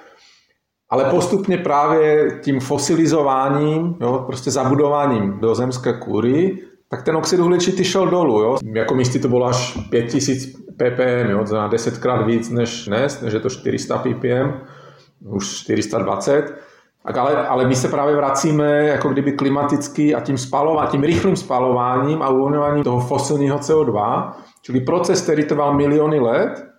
ale 0.94 1.04
postupně 1.04 1.58
právě 1.58 2.26
tím 2.40 2.60
fosilizováním, 2.60 3.94
jo, 4.00 4.24
prostě 4.26 4.50
zabudováním 4.50 5.38
do 5.40 5.54
zemské 5.54 5.92
kůry, 5.92 6.58
tak 6.88 7.02
ten 7.02 7.16
oxid 7.16 7.40
uhličitý 7.40 7.84
šel 7.84 8.06
dolů. 8.06 8.42
Jo. 8.42 8.56
Jako 8.74 8.94
místy 8.94 9.18
to 9.18 9.28
bylo 9.28 9.46
až 9.46 9.78
5000 9.90 10.46
ppm, 10.76 11.30
jo, 11.30 11.38
to 11.38 11.46
znamená 11.46 11.68
desetkrát 11.68 12.26
víc 12.26 12.50
než 12.50 12.84
dnes, 12.86 13.20
než 13.20 13.32
je 13.32 13.40
to 13.40 13.50
400 13.50 13.98
ppm, 13.98 14.52
už 15.28 15.48
420. 15.48 16.54
Tak 17.06 17.16
ale, 17.16 17.46
ale 17.46 17.68
my 17.68 17.76
se 17.76 17.88
právě 17.88 18.16
vracíme 18.16 18.84
jako 18.84 19.08
kdyby 19.08 19.32
klimaticky 19.32 20.14
a 20.14 20.20
tím 20.20 20.38
spalováním, 20.38 20.90
tím 20.90 21.02
rychlým 21.02 21.36
spalováním 21.36 22.22
a 22.22 22.28
uvolňováním 22.28 22.84
toho 22.84 23.00
fosilního 23.00 23.58
CO2, 23.58 24.30
čili 24.62 24.80
proces, 24.80 25.22
který 25.22 25.44
trval 25.44 25.74
miliony 25.74 26.20
let, 26.20 26.73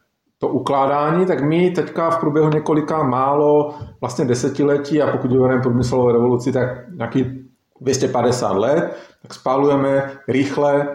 to 0.46 0.52
ukládání, 0.52 1.26
tak 1.26 1.41
my 1.41 1.72
teďka 1.72 2.10
v 2.10 2.20
průběhu 2.20 2.50
několika 2.50 3.04
málo 3.04 3.76
vlastně 4.02 4.26
desetiletí 4.26 5.02
a 5.02 5.12
pokud 5.12 5.32
vybereme 5.32 5.62
průmyslovou 5.62 6.12
revoluci, 6.12 6.52
tak 6.52 6.70
nějaký 6.91 7.46
250 7.82 8.52
let, 8.52 8.98
tak 9.22 9.34
spálujeme 9.34 10.12
rychle 10.28 10.88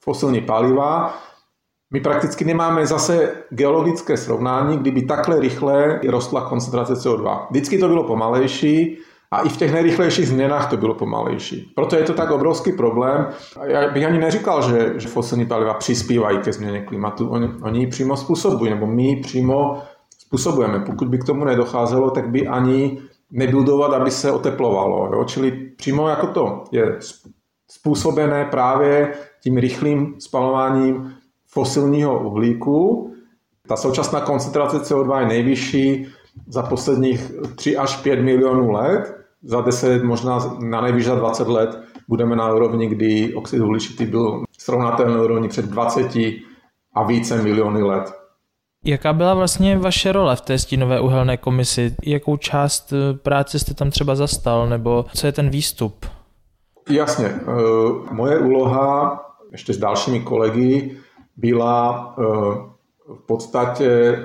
fosilní 0.00 0.40
paliva. 0.40 1.18
My 1.90 2.00
prakticky 2.00 2.44
nemáme 2.44 2.86
zase 2.86 3.32
geologické 3.50 4.16
srovnání, 4.16 4.78
kdyby 4.78 5.02
takhle 5.02 5.40
rychle 5.40 6.00
rostla 6.08 6.48
koncentrace 6.48 6.92
CO2. 6.92 7.46
Vždycky 7.50 7.78
to 7.78 7.88
bylo 7.88 8.04
pomalejší, 8.04 8.98
a 9.30 9.40
i 9.40 9.48
v 9.48 9.56
těch 9.56 9.72
nejrychlejších 9.72 10.28
změnách 10.28 10.70
to 10.70 10.76
bylo 10.76 10.94
pomalejší. 10.94 11.72
Proto 11.74 11.96
je 11.96 12.02
to 12.02 12.14
tak 12.14 12.30
obrovský 12.30 12.72
problém. 12.72 13.26
Já 13.64 13.90
bych 13.90 14.04
ani 14.06 14.18
neříkal, 14.18 14.62
že, 14.62 14.92
že 14.96 15.08
fosilní 15.08 15.46
paliva 15.46 15.74
přispívají 15.74 16.38
ke 16.38 16.52
změně 16.52 16.80
klimatu. 16.80 17.28
Oni, 17.28 17.48
oni 17.62 17.80
ji 17.80 17.86
přímo 17.86 18.16
způsobují, 18.16 18.70
nebo 18.70 18.86
my 18.86 19.06
ji 19.06 19.16
přímo 19.16 19.82
způsobujeme. 20.18 20.80
Pokud 20.80 21.08
by 21.08 21.18
k 21.18 21.24
tomu 21.24 21.44
nedocházelo, 21.44 22.10
tak 22.10 22.30
by 22.30 22.46
ani 22.46 23.00
nebudovat, 23.30 23.92
aby 23.92 24.10
se 24.10 24.32
oteplovalo. 24.32 25.10
Jo? 25.14 25.24
Čili 25.24 25.50
přímo 25.50 26.08
jako 26.08 26.26
to 26.26 26.64
je 26.72 26.98
způsobené 27.70 28.44
právě 28.44 29.12
tím 29.42 29.56
rychlým 29.56 30.14
spalováním 30.18 31.14
fosilního 31.46 32.28
uhlíku. 32.28 33.06
Ta 33.68 33.76
současná 33.76 34.20
koncentrace 34.20 34.76
CO2 34.76 35.20
je 35.20 35.26
nejvyšší 35.26 36.06
za 36.48 36.62
posledních 36.62 37.32
3 37.56 37.76
až 37.76 37.96
5 37.96 38.20
milionů 38.20 38.70
let. 38.70 39.19
Za 39.42 39.60
10, 39.60 40.04
možná 40.04 40.38
na 40.58 40.80
nejvíc 40.80 41.06
za 41.06 41.14
20 41.14 41.48
let 41.48 41.80
budeme 42.08 42.36
na 42.36 42.52
úrovni, 42.52 42.88
kdy 42.88 43.34
oxid 43.34 43.60
uhličitý 43.60 44.06
byl 44.06 44.44
srovnatelný 44.58 45.24
úrovni 45.24 45.48
před 45.48 45.64
20 45.64 46.16
a 46.94 47.04
více 47.06 47.42
miliony 47.42 47.82
let. 47.82 48.20
Jaká 48.84 49.12
byla 49.12 49.34
vlastně 49.34 49.78
vaše 49.78 50.12
role 50.12 50.36
v 50.36 50.40
té 50.40 50.58
stínové 50.58 51.00
uhelné 51.00 51.36
komisi? 51.36 51.94
Jakou 52.02 52.36
část 52.36 52.92
eh, 52.92 53.14
práce 53.14 53.58
jste 53.58 53.74
tam 53.74 53.90
třeba 53.90 54.14
zastal, 54.14 54.68
nebo 54.68 55.04
co 55.14 55.26
je 55.26 55.32
ten 55.32 55.50
výstup? 55.50 56.06
Jasně. 56.90 57.26
Eh, 57.26 57.42
moje 58.12 58.38
úloha 58.38 59.20
ještě 59.52 59.74
s 59.74 59.78
dalšími 59.78 60.20
kolegy 60.20 60.96
byla 61.36 62.14
eh, 62.18 62.24
v 63.14 63.26
podstatě 63.26 64.18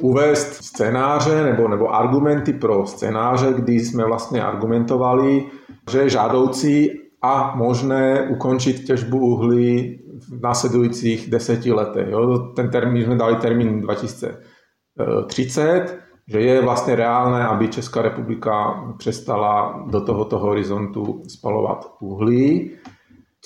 uvést 0.00 0.64
scénáře 0.64 1.44
nebo, 1.44 1.68
nebo 1.68 1.94
argumenty 1.94 2.52
pro 2.52 2.86
scénáře, 2.86 3.52
kdy 3.52 3.72
jsme 3.72 4.04
vlastně 4.04 4.42
argumentovali, 4.42 5.44
že 5.90 5.98
je 5.98 6.08
žádoucí 6.08 6.90
a 7.22 7.56
možné 7.56 8.28
ukončit 8.30 8.84
těžbu 8.84 9.18
uhlí 9.18 10.00
v 10.38 10.42
následujících 10.42 11.30
deseti 11.30 11.72
letech. 11.72 12.08
Jo? 12.10 12.38
Ten 12.56 12.70
termín, 12.70 13.04
jsme 13.04 13.16
dali 13.16 13.36
termín 13.36 13.80
2030, 13.80 15.98
že 16.28 16.40
je 16.40 16.62
vlastně 16.62 16.96
reálné, 16.96 17.46
aby 17.46 17.68
Česká 17.68 18.02
republika 18.02 18.84
přestala 18.98 19.84
do 19.90 20.00
tohoto 20.00 20.38
horizontu 20.38 21.22
spalovat 21.28 21.86
uhlí, 22.00 22.70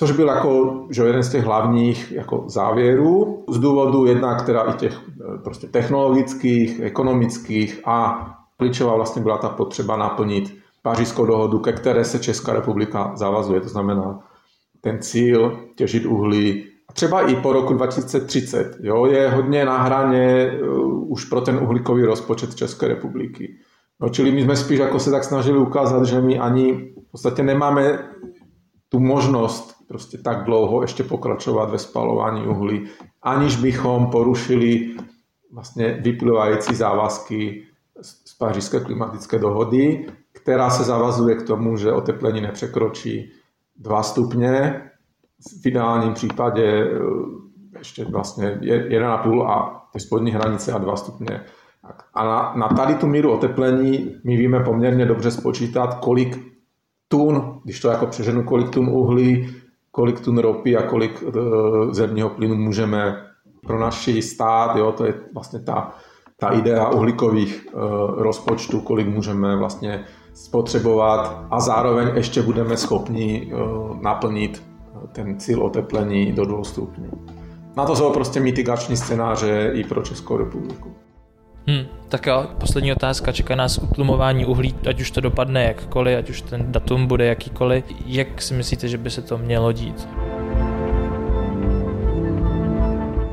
což 0.03 0.13
byl 0.13 0.29
jako, 0.29 0.81
že 0.91 1.03
jeden 1.03 1.23
z 1.23 1.31
těch 1.31 1.45
hlavních 1.45 2.13
jako 2.13 2.45
závěrů, 2.47 3.45
z 3.49 3.59
důvodu 3.59 4.07
jednak 4.07 4.47
teda 4.47 4.63
i 4.63 4.73
těch 4.73 5.01
prostě 5.45 5.67
technologických, 5.67 6.81
ekonomických 6.81 7.81
a 7.85 8.27
klíčová 8.57 8.97
vlastně 8.97 9.23
byla 9.23 9.39
ta 9.39 9.49
potřeba 9.49 9.97
naplnit 9.97 10.55
pařížskou 10.83 11.27
dohodu, 11.27 11.59
ke 11.59 11.73
které 11.73 12.05
se 12.05 12.19
Česká 12.19 12.53
republika 12.53 13.13
zavazuje. 13.15 13.61
To 13.61 13.69
znamená 13.69 14.19
ten 14.81 15.03
cíl 15.03 15.59
těžit 15.77 16.07
uhlí 16.07 16.65
třeba 16.93 17.21
i 17.21 17.37
po 17.37 17.53
roku 17.53 17.75
2030. 17.75 18.77
Jo, 18.81 19.07
je 19.07 19.29
hodně 19.29 19.65
na 19.65 19.83
hraně 19.83 20.53
uh, 20.63 21.13
už 21.13 21.25
pro 21.25 21.41
ten 21.41 21.59
uhlíkový 21.63 22.05
rozpočet 22.05 22.55
České 22.55 22.89
republiky. 22.89 23.55
No, 24.01 24.09
čili 24.09 24.31
my 24.33 24.43
jsme 24.43 24.57
spíš 24.57 24.79
jako 24.79 24.99
se 24.99 25.11
tak 25.11 25.25
snažili 25.25 25.59
ukázat, 25.59 26.05
že 26.05 26.21
my 26.21 26.39
ani 26.39 26.73
v 27.09 27.11
podstatě 27.11 27.43
nemáme 27.43 27.99
tu 28.89 29.01
možnost 29.01 29.72
prostě 29.93 30.19
tak 30.19 30.45
dlouho 30.45 30.83
ještě 30.83 31.05
pokračovat 31.05 31.71
ve 31.71 31.79
spalování 31.79 32.47
uhlí, 32.47 32.89
aniž 33.23 33.57
bychom 33.57 34.07
porušili 34.07 34.91
vlastně 35.53 36.01
vyplývající 36.01 36.75
závazky 36.75 37.63
z 38.01 38.35
pařížské 38.39 38.81
klimatické 38.81 39.39
dohody 39.39 40.07
která 40.43 40.71
se 40.71 40.85
zavazuje 40.85 41.35
k 41.37 41.47
tomu, 41.47 41.77
že 41.77 41.93
oteplení 41.93 42.41
nepřekročí 42.41 43.33
2 43.77 44.03
stupně, 44.03 44.83
v 45.63 45.67
ideálním 45.67 46.13
případě 46.13 46.65
eh, 46.65 46.99
ještě 47.79 48.05
vlastně 48.05 48.59
1,5 48.61 49.47
a 49.47 49.83
ty 49.93 50.01
spodní 50.01 50.31
hranice 50.31 50.73
a 50.73 50.79
2 50.79 50.97
stupně. 50.97 51.41
A 52.15 52.25
na, 52.25 52.53
na 52.57 52.69
tady 52.69 52.95
tu 52.95 53.07
míru 53.07 53.33
oteplení 53.33 54.15
my 54.25 54.37
víme 54.37 54.61
poměrně 54.61 55.07
dobře 55.07 55.31
spočítat, 55.31 55.95
kolik 55.95 56.39
tun, 57.09 57.61
když 57.65 57.81
to 57.81 57.89
jako 57.89 58.07
přeženu, 58.07 58.45
kolik 58.45 58.71
tun 58.71 58.89
uhlí, 58.89 59.57
kolik 59.93 60.21
tun 60.21 60.39
ropy 60.39 60.77
a 60.77 60.83
kolik 60.83 61.23
uh, 61.23 61.93
zemního 61.93 62.29
plynu 62.29 62.55
můžeme 62.55 63.27
pro 63.67 63.81
naši 63.81 64.23
stát, 64.23 64.77
jo, 64.77 64.93
to 64.93 65.05
je 65.05 65.15
vlastně 65.35 65.61
ta, 65.61 65.95
ta 66.37 66.49
idea 66.49 66.89
uhlíkových 66.89 67.67
uh, 67.73 67.81
rozpočtů, 68.23 68.81
kolik 68.81 69.07
můžeme 69.07 69.57
vlastně 69.57 70.05
spotřebovat 70.35 71.47
a 71.51 71.61
zároveň 71.61 72.11
ještě 72.15 72.43
budeme 72.43 72.77
schopni 72.77 73.53
eh, 73.53 73.57
naplnit 74.01 74.63
eh, 74.63 75.07
ten 75.13 75.41
cíl 75.41 75.63
oteplení 75.63 76.33
do 76.33 76.45
2 76.45 76.65
stupňů. 76.65 77.11
Na 77.77 77.87
to 77.87 77.97
jsou 77.97 78.13
prostě 78.13 78.41
mitigační 78.41 78.97
scénáře 78.97 79.71
i 79.75 79.85
pro 79.85 80.03
Českou 80.03 80.37
republiku. 80.37 80.95
Hmm, 81.67 81.87
tak 82.09 82.27
jo, 82.27 82.47
poslední 82.59 82.93
otázka. 82.93 83.33
Čeká 83.33 83.55
nás 83.55 83.79
utlumování 83.79 84.47
uhlí, 84.47 84.75
ať 84.89 85.01
už 85.01 85.11
to 85.11 85.21
dopadne 85.21 85.65
jakkoliv, 85.65 86.19
ať 86.19 86.31
už 86.31 86.43
ten 86.43 86.73
datum 86.73 87.07
bude 87.07 87.27
jakýkoliv. 87.27 87.85
Jak 88.07 88.43
si 88.43 88.55
myslíte, 88.55 88.89
že 88.89 88.99
by 88.99 89.11
se 89.11 89.23
to 89.23 89.39
mělo 89.39 89.73
dít? 89.73 90.09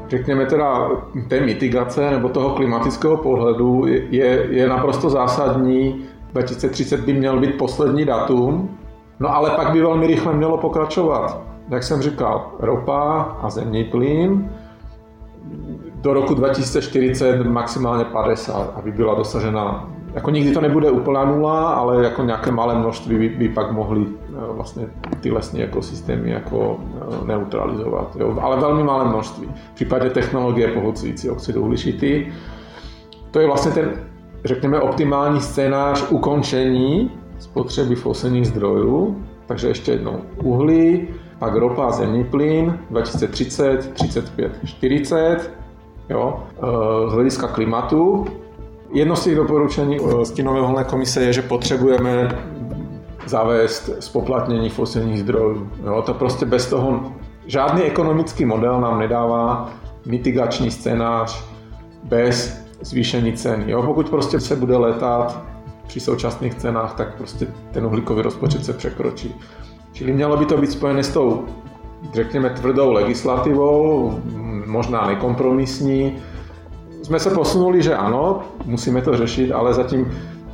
řekněme 0.10 0.46
teda 0.46 0.90
té 1.28 1.40
mitigace 1.40 2.12
nebo 2.12 2.30
toho 2.30 2.50
klimatického 2.50 3.18
pohledu 3.18 3.86
je, 4.10 4.48
je 4.50 4.70
naprosto 4.70 5.10
zásadní 5.10 6.06
2030 6.34 7.00
by 7.00 7.14
měl 7.14 7.40
být 7.40 7.58
poslední 7.58 8.06
datum, 8.06 8.78
no 9.20 9.36
ale 9.36 9.50
pak 9.50 9.72
by 9.72 9.82
velmi 9.82 10.08
rychle 10.08 10.34
mělo 10.34 10.58
pokračovat. 10.58 11.42
Jak 11.70 11.84
jsem 11.84 12.02
říkal, 12.02 12.52
ropa 12.60 13.22
a 13.42 13.50
zemní 13.50 13.84
plyn, 13.84 14.52
do 16.02 16.14
roku 16.14 16.34
2040 16.34 17.44
maximálně 17.44 18.06
50, 18.06 18.74
aby 18.76 18.92
byla 18.92 19.16
dosažena, 19.16 19.90
jako 20.14 20.32
nikdy 20.32 20.52
to 20.52 20.62
nebude 20.62 20.92
úplná 20.92 21.26
nula, 21.26 21.70
ale 21.70 22.04
jako 22.04 22.24
nějaké 22.24 22.52
malé 22.52 22.76
množství 22.76 23.18
by, 23.18 23.30
by 23.30 23.50
pak 23.50 23.72
mohly 23.72 24.06
eh, 24.06 24.32
vlastně 24.52 24.88
ty 25.22 25.32
lesní 25.32 25.64
ekosystémy 25.64 26.30
jako 26.30 26.80
eh, 26.80 27.28
neutralizovat, 27.28 28.16
jo? 28.20 28.38
ale 28.42 28.60
velmi 28.60 28.84
malé 28.84 29.06
množství. 29.06 29.48
V 29.72 29.76
případě 29.76 30.10
technologie 30.10 30.68
pohodcující 30.68 31.30
oxid 31.30 31.56
uhličitý, 31.56 32.26
to 33.32 33.40
je 33.40 33.48
vlastně 33.48 33.72
ten 33.72 33.92
řekněme, 34.46 34.80
optimální 34.80 35.42
scénář 35.42 36.12
ukončení 36.12 37.12
spotřeby 37.40 37.96
fosilních 37.96 38.48
zdrojů. 38.48 39.24
Takže 39.46 39.68
ještě 39.68 39.92
jednou 39.92 40.22
uhlí, 40.44 41.08
pak 41.40 41.56
ropa 41.56 41.92
zemní 41.92 42.24
plyn 42.24 42.80
2030, 42.90 43.94
35, 43.94 44.52
40. 44.66 45.59
Jo. 46.10 46.44
Eh, 46.58 47.10
z 47.10 47.14
hlediska 47.14 47.48
klimatu 47.48 48.26
Jedno 48.94 49.16
z 49.16 49.24
těch 49.24 49.36
doporučení 49.36 49.98
eh, 49.98 50.26
stínové 50.26 50.62
uhelné 50.62 50.84
komise 50.84 51.24
je, 51.24 51.34
že 51.34 51.42
potřebujeme 51.42 52.40
zavést 53.26 53.90
spoplatnění 54.00 54.70
fosilních 54.70 55.20
zdrojů. 55.20 55.70
Jo, 55.86 56.02
to 56.02 56.14
prostě 56.14 56.46
bez 56.46 56.70
toho 56.70 57.14
žádný 57.46 57.82
ekonomický 57.82 58.46
model 58.46 58.82
nám 58.82 59.00
nedává 59.00 59.70
mitigační 60.06 60.72
scénář 60.72 61.46
bez 62.04 62.66
zvýšení 62.82 63.34
cen. 63.34 63.64
Jo? 63.68 63.84
Pokud 63.84 64.10
prostě 64.10 64.40
se 64.40 64.56
bude 64.56 64.78
letat 64.78 65.42
při 65.88 66.00
současných 66.00 66.56
cenách, 66.56 66.96
tak 66.96 67.16
prostě 67.18 67.48
ten 67.72 67.86
uhlíkový 67.86 68.22
rozpočet 68.22 68.66
se 68.66 68.74
překročí. 68.74 69.36
Čili 69.94 70.14
mělo 70.14 70.38
by 70.38 70.46
to 70.46 70.58
být 70.58 70.72
spojené 70.72 71.04
s 71.04 71.14
tou, 71.14 71.46
řekněme, 72.14 72.50
tvrdou 72.50 72.92
legislativou, 72.92 74.20
možná 74.70 75.08
nekompromisní. 75.08 76.18
Jsme 77.04 77.20
se 77.20 77.30
posunuli, 77.30 77.82
že 77.82 77.96
ano, 77.96 78.40
musíme 78.66 79.02
to 79.02 79.18
řešit, 79.18 79.52
ale 79.52 79.74
zatím 79.74 80.12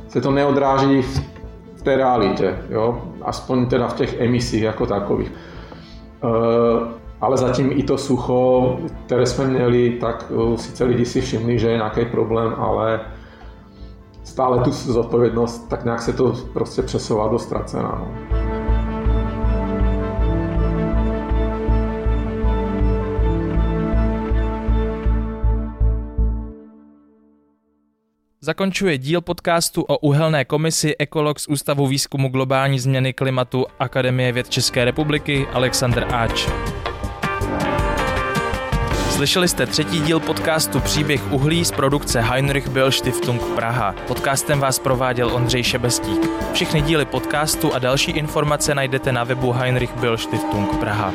se 0.08 0.20
to 0.20 0.30
neodráží 0.30 1.02
v 1.76 1.82
té 1.82 1.96
realitě, 1.96 2.58
jo? 2.70 3.02
aspoň 3.22 3.66
teda 3.66 3.88
v 3.88 3.94
těch 3.94 4.20
emisích 4.20 4.62
jako 4.62 4.86
takových. 4.86 5.32
E, 5.32 6.96
ale 7.20 7.36
zatím 7.36 7.72
i 7.72 7.82
to 7.82 7.98
sucho, 7.98 8.78
které 9.06 9.26
jsme 9.26 9.46
měli, 9.46 9.90
tak 9.90 10.30
uh, 10.30 10.56
sice 10.56 10.84
lidi 10.84 11.04
si 11.04 11.20
všimli, 11.20 11.58
že 11.58 11.68
je 11.68 11.76
nějaký 11.76 12.04
problém, 12.04 12.54
ale 12.58 13.00
stále 14.24 14.64
tu 14.64 14.70
zodpovědnost, 14.70 15.68
tak 15.68 15.84
nějak 15.84 16.02
se 16.02 16.12
to 16.12 16.34
prostě 16.52 16.82
přesouvá 16.82 17.28
do 17.28 17.38
ztracena. 17.38 17.98
No. 17.98 18.45
Zakončuje 28.46 28.98
díl 28.98 29.20
podcastu 29.20 29.82
o 29.82 29.98
uhelné 29.98 30.44
komisi 30.44 30.94
ekolog 30.98 31.40
z 31.40 31.48
Ústavu 31.48 31.86
výzkumu 31.86 32.28
globální 32.28 32.78
změny 32.78 33.12
klimatu 33.12 33.66
Akademie 33.78 34.32
věd 34.32 34.48
České 34.48 34.84
republiky 34.84 35.46
Alexander 35.52 36.06
Áč. 36.12 36.48
Slyšeli 39.10 39.48
jste 39.48 39.66
třetí 39.66 40.00
díl 40.00 40.20
podcastu 40.20 40.80
Příběh 40.80 41.32
uhlí 41.32 41.64
z 41.64 41.72
produkce 41.72 42.20
Heinrich 42.20 42.68
Böll 42.68 42.92
Stiftung 42.92 43.42
Praha. 43.42 43.94
Podcastem 44.06 44.60
vás 44.60 44.78
prováděl 44.78 45.34
Ondřej 45.34 45.62
Šebestík. 45.62 46.30
Všechny 46.52 46.82
díly 46.82 47.04
podcastu 47.04 47.74
a 47.74 47.78
další 47.78 48.10
informace 48.12 48.74
najdete 48.74 49.12
na 49.12 49.24
webu 49.24 49.52
Heinrich 49.52 49.94
Böll 49.96 50.18
Stiftung 50.18 50.76
Praha. 50.76 51.12